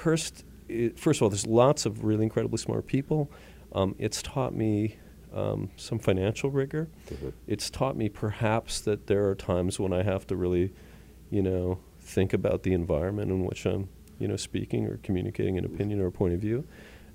Hearst. 0.00 0.44
i 0.70 0.90
first 0.96 1.18
of 1.18 1.24
all, 1.24 1.28
there's 1.28 1.46
lots 1.46 1.84
of 1.84 2.02
really 2.02 2.22
incredibly 2.24 2.56
smart 2.58 2.86
people. 2.86 3.30
Um, 3.72 3.94
it's 3.98 4.22
taught 4.22 4.54
me 4.54 4.96
um, 5.34 5.68
some 5.76 5.98
financial 5.98 6.50
rigor. 6.50 6.88
Mhm. 7.10 7.32
It's 7.46 7.68
taught 7.68 7.96
me 7.96 8.08
perhaps 8.08 8.80
that 8.82 9.06
there 9.08 9.28
are 9.28 9.34
times 9.34 9.78
when 9.80 9.92
I 9.92 10.02
have 10.02 10.26
to 10.28 10.36
really, 10.36 10.72
you 11.30 11.42
know, 11.42 11.78
think 12.00 12.32
about 12.32 12.62
the 12.62 12.72
environment 12.72 13.30
in 13.30 13.44
which 13.44 13.66
I'm, 13.66 13.88
you 14.18 14.28
know, 14.28 14.36
speaking 14.36 14.86
or 14.86 14.98
communicating 15.02 15.58
an 15.58 15.64
opinion 15.64 16.00
or 16.00 16.06
a 16.06 16.12
point 16.12 16.34
of 16.34 16.40
view. 16.40 16.64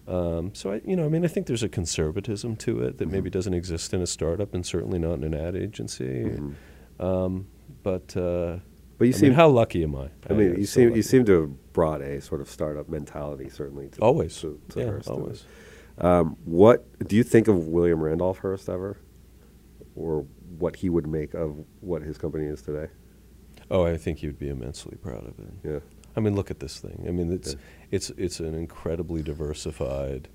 Um, 0.08 0.54
so 0.54 0.72
I, 0.74 0.82
you 0.86 0.96
know, 0.96 1.06
I 1.06 1.10
mean, 1.10 1.24
I 1.24 1.28
think 1.28 1.46
there's 1.48 1.64
a 1.64 1.70
conservatism 1.70 2.56
to 2.58 2.82
it 2.82 2.98
that 2.98 3.08
maybe 3.10 3.30
Mhm. 3.30 3.34
doesn't 3.34 3.54
exist 3.54 3.94
in 3.94 4.02
a 4.02 4.08
startup 4.08 4.54
and 4.54 4.66
certainly 4.66 5.00
not 5.00 5.14
in 5.20 5.24
an 5.24 5.34
ad 5.36 5.56
agency. 5.56 6.26
Mhm. 6.26 6.54
Um, 7.00 7.46
but 7.84 8.18
uh, 8.18 8.58
But 8.98 9.06
you 9.08 9.14
I 9.14 9.18
seem 9.18 9.30
mean, 9.30 9.36
how 9.36 9.48
lucky 9.48 9.84
am 9.84 9.96
I? 9.96 10.10
I 10.30 10.34
mean, 10.34 10.58
you 10.58 10.66
so 10.66 10.82
seem 10.82 10.96
you 10.96 11.04
seem 11.04 11.24
to 11.26 11.42
have 11.42 11.74
brought 11.74 12.02
a 12.02 12.20
sort 12.20 12.42
of 12.42 12.50
startup 12.50 12.90
mentality, 12.90 13.48
certainly. 13.50 13.88
To, 13.90 14.02
always, 14.02 14.36
to, 14.42 14.60
to 14.70 14.80
yeah, 14.80 15.00
always. 15.08 15.46
Um, 16.00 16.38
what 16.46 16.86
do 17.08 17.16
you 17.16 17.24
think 17.24 17.48
of 17.48 17.68
William 17.68 18.02
Randolph 18.02 18.40
Hearst 18.40 18.70
ever, 18.70 18.98
or 19.96 20.26
what 20.58 20.78
he 20.78 20.90
would 20.90 21.08
make 21.08 21.34
of 21.34 21.58
what 21.82 22.02
his 22.02 22.18
company 22.18 22.46
is 22.46 22.62
today? 22.62 22.88
Oh, 23.70 23.86
I 23.86 23.98
think 23.98 24.20
he 24.20 24.28
would 24.28 24.40
be 24.40 24.50
immensely 24.50 24.98
proud 24.98 25.26
of 25.28 25.38
it. 25.40 25.54
Yeah. 25.64 25.80
I 26.16 26.22
mean, 26.22 26.36
look 26.36 26.50
at 26.50 26.60
this 26.60 26.80
thing. 26.80 27.06
I 27.08 27.12
mean, 27.12 27.32
it's 27.32 27.54
Yeah. 27.54 27.60
it's 27.92 28.10
it's 28.12 28.40
an 28.40 28.56
incredibly 28.56 29.22
diversified, 29.22 30.28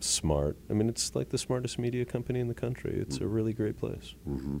smart. 0.00 0.56
I 0.68 0.74
mean, 0.74 0.88
it's 0.88 1.14
like 1.14 1.30
the 1.30 1.38
smartest 1.38 1.78
media 1.78 2.04
company 2.04 2.40
in 2.40 2.48
the 2.48 2.54
country. 2.54 2.98
It's 3.00 3.16
a 3.18 3.20
Mm. 3.20 3.34
really 3.34 3.52
great 3.52 3.76
place. 3.76 4.14
hmm 4.24 4.58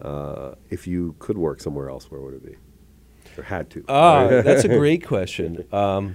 Uh, 0.00 0.54
if 0.70 0.86
you 0.86 1.16
could 1.18 1.36
work 1.36 1.60
somewhere 1.60 1.90
else, 1.90 2.08
where 2.10 2.20
would 2.20 2.34
it 2.34 2.44
be? 2.46 2.54
Or 3.36 3.42
had 3.42 3.68
to? 3.70 3.84
Ah, 3.88 4.28
that's 4.44 4.64
a 4.64 4.68
great 4.68 5.04
question. 5.04 5.64
Um, 5.72 6.14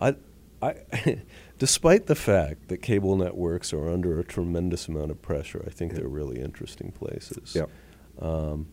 I, 0.00 0.14
I, 0.60 0.74
despite 1.58 2.06
the 2.06 2.14
fact 2.14 2.68
that 2.68 2.78
cable 2.78 3.16
networks 3.16 3.72
are 3.72 3.88
under 3.88 4.18
a 4.18 4.24
tremendous 4.24 4.88
amount 4.88 5.10
of 5.10 5.20
pressure, 5.22 5.62
I 5.66 5.70
think 5.70 5.92
Yeah. 5.92 5.98
they're 6.00 6.08
really 6.08 6.40
interesting 6.40 6.92
places. 6.92 7.54
Yep. 7.54 7.70
Um, 8.20 8.68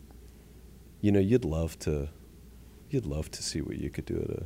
you 1.01 1.11
know, 1.11 1.19
you'd 1.19 1.45
love 1.45 1.77
to, 1.79 2.09
you'd 2.89 3.05
love 3.05 3.29
to 3.31 3.43
see 3.43 3.61
what 3.61 3.77
you 3.77 3.89
could 3.89 4.05
do 4.05 4.17
at 4.17 4.29
a, 4.29 4.45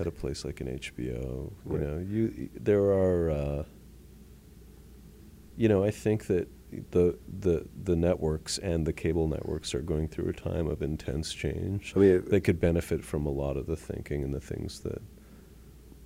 at 0.00 0.06
a 0.06 0.10
place 0.10 0.44
like 0.44 0.60
an 0.60 0.68
HBO. 0.68 1.52
You 1.70 1.78
know, 1.78 1.98
you 1.98 2.48
there 2.54 2.82
are. 2.84 3.30
Uh, 3.30 3.64
you 5.56 5.68
know, 5.68 5.82
I 5.82 5.90
think 5.90 6.26
that 6.28 6.48
the 6.92 7.18
the 7.40 7.66
the 7.82 7.96
networks 7.96 8.58
and 8.58 8.86
the 8.86 8.92
cable 8.92 9.26
networks 9.26 9.74
are 9.74 9.80
going 9.80 10.06
through 10.06 10.28
a 10.28 10.32
time 10.32 10.68
of 10.68 10.82
intense 10.82 11.32
change. 11.34 11.92
I 11.96 11.98
mean, 11.98 12.24
they 12.28 12.40
could 12.40 12.60
benefit 12.60 13.04
from 13.04 13.26
a 13.26 13.30
lot 13.30 13.56
of 13.56 13.66
the 13.66 13.74
thinking 13.76 14.22
and 14.22 14.32
the 14.32 14.40
things 14.40 14.80
that 14.80 15.02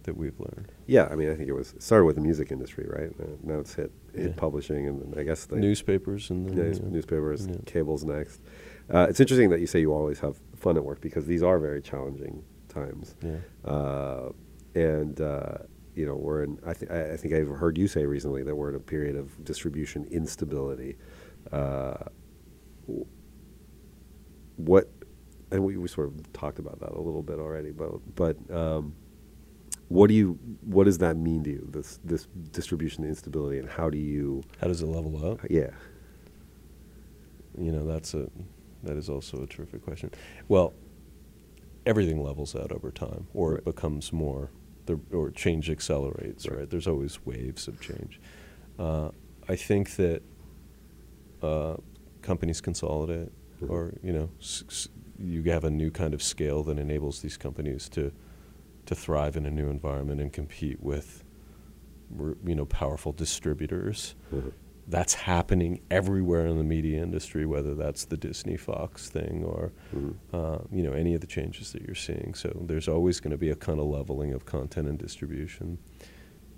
that 0.04 0.16
we've 0.16 0.38
learned. 0.38 0.72
yeah. 0.86 1.08
I 1.10 1.14
mean, 1.14 1.30
I 1.30 1.34
think 1.34 1.48
it 1.48 1.52
was 1.52 1.74
started 1.78 2.04
with 2.06 2.16
the 2.16 2.22
music 2.22 2.50
industry, 2.52 2.86
right? 2.88 3.10
Uh, 3.20 3.36
now 3.42 3.58
it's 3.60 3.74
hit 3.74 3.90
hit 4.14 4.26
Yeah. 4.30 4.34
publishing, 4.36 4.86
and 4.88 5.00
then 5.00 5.18
I 5.18 5.22
guess 5.24 5.46
the 5.46 5.56
Newspapers 5.56 6.30
and 6.30 6.48
then, 6.48 6.56
yeah, 6.72 6.78
know, 6.80 6.88
newspapers, 6.88 7.46
yeah. 7.46 7.56
cable's 7.66 8.04
next. 8.04 8.40
Uh, 8.92 9.06
it's 9.08 9.20
interesting 9.20 9.50
that 9.50 9.60
you 9.60 9.66
say 9.66 9.80
you 9.80 9.92
always 9.92 10.20
have 10.20 10.36
fun 10.56 10.76
at 10.76 10.84
work 10.84 11.00
because 11.00 11.26
these 11.26 11.42
are 11.42 11.58
very 11.58 11.80
challenging 11.80 12.42
times. 12.68 13.14
Yeah. 13.22 13.36
uh, 13.70 14.30
and 14.74 15.20
uh, 15.20 15.58
you 15.94 16.06
know 16.06 16.16
we're 16.16 16.42
in. 16.44 16.58
I, 16.66 16.72
th- 16.72 16.90
I 16.90 17.12
I 17.12 17.16
think 17.16 17.34
I've 17.34 17.48
heard 17.48 17.76
you 17.78 17.86
say 17.86 18.04
recently 18.06 18.42
that 18.42 18.54
we're 18.56 18.70
in 18.70 18.74
a 18.76 18.80
period 18.80 19.16
of 19.16 19.44
distribution 19.44 20.06
instability. 20.10 20.96
Uh, 21.52 21.94
what, 24.56 24.90
and 25.50 25.64
we, 25.64 25.76
we 25.76 25.88
sort 25.88 26.08
of 26.08 26.32
talked 26.32 26.58
about 26.58 26.80
that 26.80 26.92
a 26.92 27.00
little 27.00 27.22
bit 27.22 27.38
already, 27.38 27.70
but 27.70 27.90
but 28.14 28.36
um, 28.50 28.94
What 29.92 30.08
do 30.08 30.14
you? 30.14 30.38
What 30.62 30.84
does 30.84 30.98
that 30.98 31.16
mean 31.18 31.44
to 31.44 31.50
you? 31.50 31.68
This 31.70 31.98
this 32.02 32.26
distribution 32.52 33.04
instability, 33.04 33.58
and 33.58 33.68
how 33.68 33.90
do 33.90 33.98
you? 33.98 34.42
How 34.58 34.66
does 34.68 34.80
it 34.80 34.86
level 34.86 35.14
up? 35.32 35.40
Yeah. 35.50 35.70
You 37.58 37.72
know, 37.72 37.84
that's 37.86 38.14
a 38.14 38.30
that 38.84 38.96
is 38.96 39.10
also 39.10 39.42
a 39.42 39.46
terrific 39.46 39.82
question. 39.84 40.10
Well, 40.48 40.72
everything 41.84 42.22
levels 42.22 42.56
out 42.56 42.72
over 42.72 42.90
time, 42.90 43.26
or 43.34 43.50
Right. 43.50 43.58
it 43.58 43.64
becomes 43.66 44.12
more, 44.14 44.48
the, 44.86 44.98
or 45.12 45.30
change 45.30 45.68
accelerates. 45.68 46.48
Right. 46.48 46.60
Right. 46.60 46.70
There's 46.70 46.86
always 46.88 47.24
waves 47.26 47.68
of 47.68 47.78
change. 47.80 48.18
Uh, 48.78 49.10
I 49.46 49.56
think 49.56 49.96
that 49.96 50.22
uh, 51.42 51.76
companies 52.22 52.60
consolidate, 52.62 53.30
Mhm. 53.60 53.68
or 53.70 53.92
you 54.02 54.12
know, 54.14 54.30
s- 54.40 54.64
s- 54.68 54.88
you 55.18 55.42
have 55.50 55.64
a 55.64 55.70
new 55.70 55.90
kind 55.90 56.14
of 56.14 56.22
scale 56.22 56.62
that 56.62 56.78
enables 56.78 57.20
these 57.20 57.36
companies 57.36 57.88
to 57.90 58.10
to 58.86 58.94
thrive 58.94 59.36
in 59.36 59.46
a 59.46 59.50
new 59.50 59.68
environment 59.68 60.20
and 60.20 60.32
compete 60.32 60.82
with, 60.82 61.24
you 62.44 62.54
know, 62.54 62.64
powerful 62.66 63.12
distributors 63.12 64.14
Mhm. 64.32 64.52
that's 64.88 65.14
happening 65.14 65.80
everywhere 65.90 66.46
in 66.46 66.58
the 66.58 66.64
media 66.64 67.00
industry, 67.02 67.46
whether 67.46 67.74
that's 67.74 68.04
the 68.04 68.16
Disney 68.16 68.56
Fox 68.56 69.08
thing 69.08 69.44
or 69.44 69.72
Mhm. 69.94 70.14
uh, 70.32 70.58
you 70.72 70.82
know 70.82 70.92
any 70.92 71.14
of 71.14 71.20
the 71.20 71.26
changes 71.26 71.72
that 71.72 71.82
you're 71.82 71.94
seeing. 71.94 72.34
So 72.34 72.64
there's 72.66 72.88
always 72.88 73.20
going 73.20 73.30
to 73.30 73.38
be 73.38 73.48
a 73.50 73.54
kind 73.56 73.78
of 73.78 73.86
leveling 73.86 74.32
of 74.32 74.44
content 74.44 74.88
and 74.88 74.98
distribution. 74.98 75.78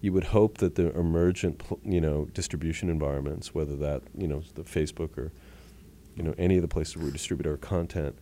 You 0.00 0.12
would 0.12 0.24
hope 0.24 0.58
that 0.58 0.74
the 0.74 0.96
emergent 0.98 1.62
you 1.84 2.00
know 2.00 2.24
distribution 2.32 2.88
environments, 2.88 3.54
whether 3.54 3.76
that 3.76 4.02
you 4.16 4.26
know 4.26 4.42
the 4.54 4.62
Facebook 4.64 5.16
or 5.18 5.30
you 6.16 6.22
know 6.22 6.34
any 6.38 6.56
of 6.56 6.62
the 6.62 6.68
places 6.68 6.96
where 6.96 7.06
we 7.06 7.12
distribute 7.12 7.46
our 7.48 7.58
content, 7.58 8.16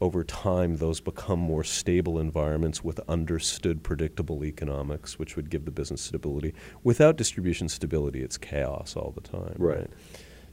over 0.00 0.24
time 0.24 0.76
those 0.76 1.00
become 1.00 1.38
more 1.38 1.62
stable 1.64 2.18
environments 2.18 2.82
with 2.82 3.00
understood 3.08 3.82
predictable 3.82 4.44
economics, 4.44 5.18
which 5.18 5.36
would 5.36 5.50
give 5.50 5.64
the 5.64 5.70
business 5.70 6.00
stability. 6.00 6.54
Without 6.82 7.16
distribution 7.16 7.68
stability, 7.68 8.22
it's 8.22 8.38
chaos 8.38 8.96
all 8.96 9.12
the 9.14 9.20
time. 9.20 9.54
Right. 9.58 9.88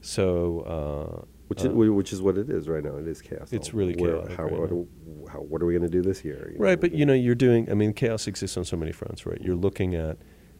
So. 0.01 0.61
Uh, 0.61 1.25
Which 1.47 1.63
uh, 1.63 1.69
is, 1.69 1.89
which 1.89 2.13
is 2.13 2.21
what 2.21 2.37
it 2.37 2.49
is 2.49 2.67
right 2.67 2.83
now. 2.83 2.97
It 2.97 3.07
is 3.07 3.21
chaos. 3.21 3.53
It's 3.53 3.73
really 3.73 3.95
where- 3.95 4.17
chaotic 4.17 4.37
How, 4.37 4.43
right 4.43 4.59
what, 4.59 4.71
now. 4.71 4.85
how, 5.31 5.39
what 5.39 5.61
are 5.61 5.65
we 5.65 5.73
going 5.73 5.89
to 5.89 5.89
do 5.89 6.01
this 6.01 6.25
year? 6.25 6.53
Right, 6.57 6.71
know? 6.71 6.81
but 6.81 6.91
you 6.91 7.05
know, 7.05 7.13
you're 7.13 7.35
doing. 7.35 7.71
I 7.71 7.73
mean, 7.73 7.93
chaos 7.93 8.27
exists 8.27 8.57
on 8.57 8.65
so 8.65 8.75
many 8.75 8.91
fronts, 8.91 9.25
right? 9.25 9.39
You're 9.41 9.55
looking 9.55 9.95
at 9.95 10.17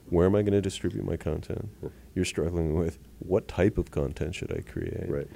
where 0.09 0.25
am 0.25 0.35
I 0.35 0.41
going 0.41 0.53
to 0.53 0.61
distribute 0.61 1.05
my 1.05 1.17
content. 1.17 1.69
You're 2.15 2.25
struggling 2.25 2.75
with 2.75 2.97
what 3.19 3.47
type 3.47 3.77
of 3.77 3.91
content 3.91 4.35
should 4.35 4.51
I 4.51 4.61
create. 4.61 5.09
Right. 5.09 5.27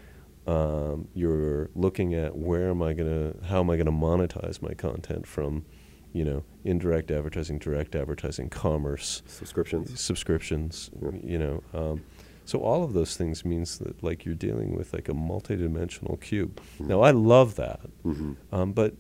Um, 0.47 1.08
you're 1.13 1.69
looking 1.75 2.13
at 2.15 2.36
where 2.36 2.69
am 2.69 2.82
I 2.82 2.93
going 2.93 3.34
to, 3.34 3.45
how 3.45 3.60
am 3.60 3.69
I 3.69 3.75
to 3.77 3.91
monetize 3.91 4.62
my 4.62 4.73
content 4.73 5.27
from, 5.27 5.65
you 6.13 6.25
know, 6.25 6.43
indirect 6.63 7.12
advertising, 7.12 7.60
direct 7.60 7.95
advertising, 7.95 8.49
commerce, 8.49 9.21
Subscriptions. 9.27 9.99
subscriptions. 10.01 10.89
Yeah. 11.01 11.12
You 11.23 11.38
know, 11.38 11.63
um, 11.73 12.04
so 12.45 12.60
all 12.60 12.84
of 12.84 12.93
those 12.93 13.15
things 13.15 13.45
means 13.45 13.77
that 13.80 14.01
like 14.04 14.25
you're 14.25 14.34
dealing 14.36 14.75
with 14.75 14.93
like 14.93 15.08
a 15.10 15.13
multidimensional 15.13 16.19
cube. 16.19 16.60
Mhm. 16.80 16.88
Now 16.88 17.01
I 17.01 17.12
love 17.12 17.56
that, 17.56 17.80
hmm 18.04 18.34
um, 18.51 18.73
but 18.73 18.95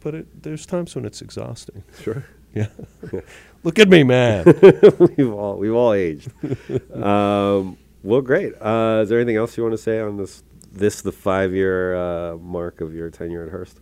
but 0.00 0.14
it, 0.14 0.42
there's 0.42 0.64
times 0.64 0.94
when 0.94 1.04
it's 1.04 1.20
exhausting. 1.22 1.82
Sure. 2.02 2.24
Yeah. 2.54 2.66
Look 3.64 3.78
at 3.78 3.88
me, 3.88 4.02
man. 4.02 4.44
we've 5.16 5.32
all 5.32 5.56
we've 5.56 5.72
all 5.72 5.94
aged. 5.94 6.30
um, 6.94 7.78
well, 8.02 8.20
great. 8.20 8.52
Uh, 8.60 9.00
is 9.02 9.08
there 9.08 9.18
anything 9.18 9.36
else 9.36 9.56
you 9.56 9.62
want 9.62 9.72
to 9.72 9.78
say 9.78 10.00
on 10.00 10.18
this 10.18 10.42
this 10.72 11.02
the 11.02 11.12
five 11.12 11.52
year 11.52 11.94
uh, 11.96 12.36
mark 12.38 12.80
of 12.80 12.94
your 12.94 13.10
tenure 13.10 13.44
at 13.44 13.50
Hearst? 13.50 13.80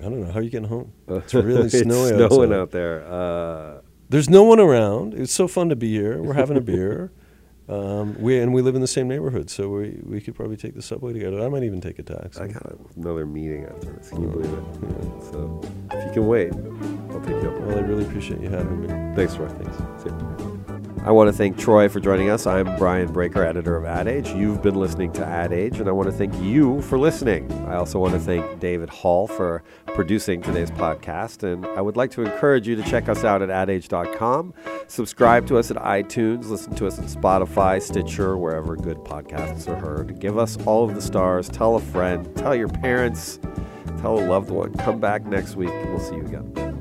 I 0.00 0.04
don't 0.04 0.20
know. 0.20 0.32
How 0.32 0.38
are 0.40 0.42
you 0.42 0.50
getting 0.50 0.68
home? 0.68 0.92
Uh, 1.08 1.16
It's 1.16 1.34
really 1.34 1.68
snowy 1.68 2.08
snowing 2.08 2.22
outside. 2.52 2.52
out 2.52 2.70
there. 2.72 3.04
Uh, 3.06 3.80
There's 4.08 4.28
no 4.28 4.42
one 4.42 4.58
around. 4.60 5.14
It's 5.14 5.32
so 5.32 5.46
fun 5.48 5.68
to 5.68 5.76
be 5.76 5.90
here. 5.92 6.20
We're 6.22 6.34
having 6.34 6.56
a 6.56 6.60
beer. 6.60 7.12
Um, 7.68 8.20
we 8.20 8.40
and 8.40 8.52
we 8.52 8.60
live 8.60 8.74
in 8.74 8.80
the 8.80 8.88
same 8.88 9.06
neighborhood, 9.06 9.48
so 9.48 9.68
we 9.68 10.00
we 10.02 10.20
could 10.20 10.34
probably 10.34 10.56
take 10.56 10.74
the 10.74 10.82
subway 10.82 11.12
together. 11.12 11.40
I 11.40 11.48
might 11.48 11.62
even 11.62 11.80
take 11.80 12.00
a 12.00 12.02
taxi. 12.02 12.40
I 12.40 12.48
got 12.48 12.76
another 12.96 13.24
meeting 13.24 13.64
after 13.64 13.92
this. 13.92 14.10
Can 14.10 14.20
you 14.22 14.28
Oh, 14.28 14.32
believe 14.32 14.52
it? 14.52 14.64
yeah. 14.82 15.30
So 15.30 15.60
if 15.92 16.04
you 16.06 16.12
can 16.12 16.26
wait, 16.26 16.52
I'll 17.10 17.20
take 17.20 17.40
you 17.40 17.50
up. 17.50 17.60
Well, 17.60 17.78
I 17.78 17.82
really 17.82 18.04
appreciate 18.04 18.40
you 18.40 18.48
having 18.50 18.80
me. 18.80 18.88
Thanks, 19.14 19.36
Troy. 19.36 19.48
Thanks. 19.48 20.51
I 21.04 21.10
want 21.10 21.26
to 21.26 21.32
thank 21.32 21.58
Troy 21.58 21.88
for 21.88 21.98
joining 21.98 22.30
us. 22.30 22.46
I'm 22.46 22.76
Brian 22.76 23.12
Braiker, 23.12 23.44
editor 23.44 23.76
of 23.76 23.84
Ad 23.84 24.06
Age. 24.06 24.28
You've 24.28 24.62
been 24.62 24.76
listening 24.76 25.10
to 25.14 25.26
Ad 25.26 25.52
Age, 25.52 25.80
and 25.80 25.88
I 25.88 25.92
want 25.92 26.08
to 26.08 26.16
thank 26.16 26.32
you 26.40 26.80
for 26.82 26.96
listening. 26.96 27.50
I 27.66 27.74
also 27.74 27.98
want 27.98 28.12
to 28.12 28.20
thank 28.20 28.60
David 28.60 28.88
Hall 28.88 29.26
for 29.26 29.64
producing 29.84 30.40
today's 30.42 30.70
podcast, 30.70 31.42
and 31.42 31.66
I 31.66 31.80
would 31.80 31.96
like 31.96 32.12
to 32.12 32.22
encourage 32.22 32.68
you 32.68 32.76
to 32.76 32.84
check 32.84 33.08
us 33.08 33.24
out 33.24 33.42
at 33.42 33.50
adage.com. 33.50 34.54
Subscribe 34.86 35.44
to 35.48 35.58
us 35.58 35.72
at 35.72 35.76
iTunes, 35.78 36.48
listen 36.48 36.72
to 36.76 36.86
us 36.86 37.00
on 37.00 37.06
Spotify, 37.06 37.82
Stitcher, 37.82 38.38
wherever 38.38 38.76
good 38.76 38.98
podcasts 38.98 39.66
are 39.66 39.74
heard. 39.74 40.20
Give 40.20 40.38
us 40.38 40.56
all 40.66 40.88
of 40.88 40.94
the 40.94 41.02
stars, 41.02 41.48
tell 41.48 41.74
a 41.74 41.80
friend, 41.80 42.32
tell 42.36 42.54
your 42.54 42.68
parents, 42.68 43.40
tell 44.00 44.20
a 44.20 44.24
loved 44.24 44.50
one. 44.50 44.72
Come 44.74 45.00
back 45.00 45.26
next 45.26 45.56
week, 45.56 45.70
and 45.70 45.90
we'll 45.90 45.98
see 45.98 46.14
you 46.14 46.26
again. 46.26 46.71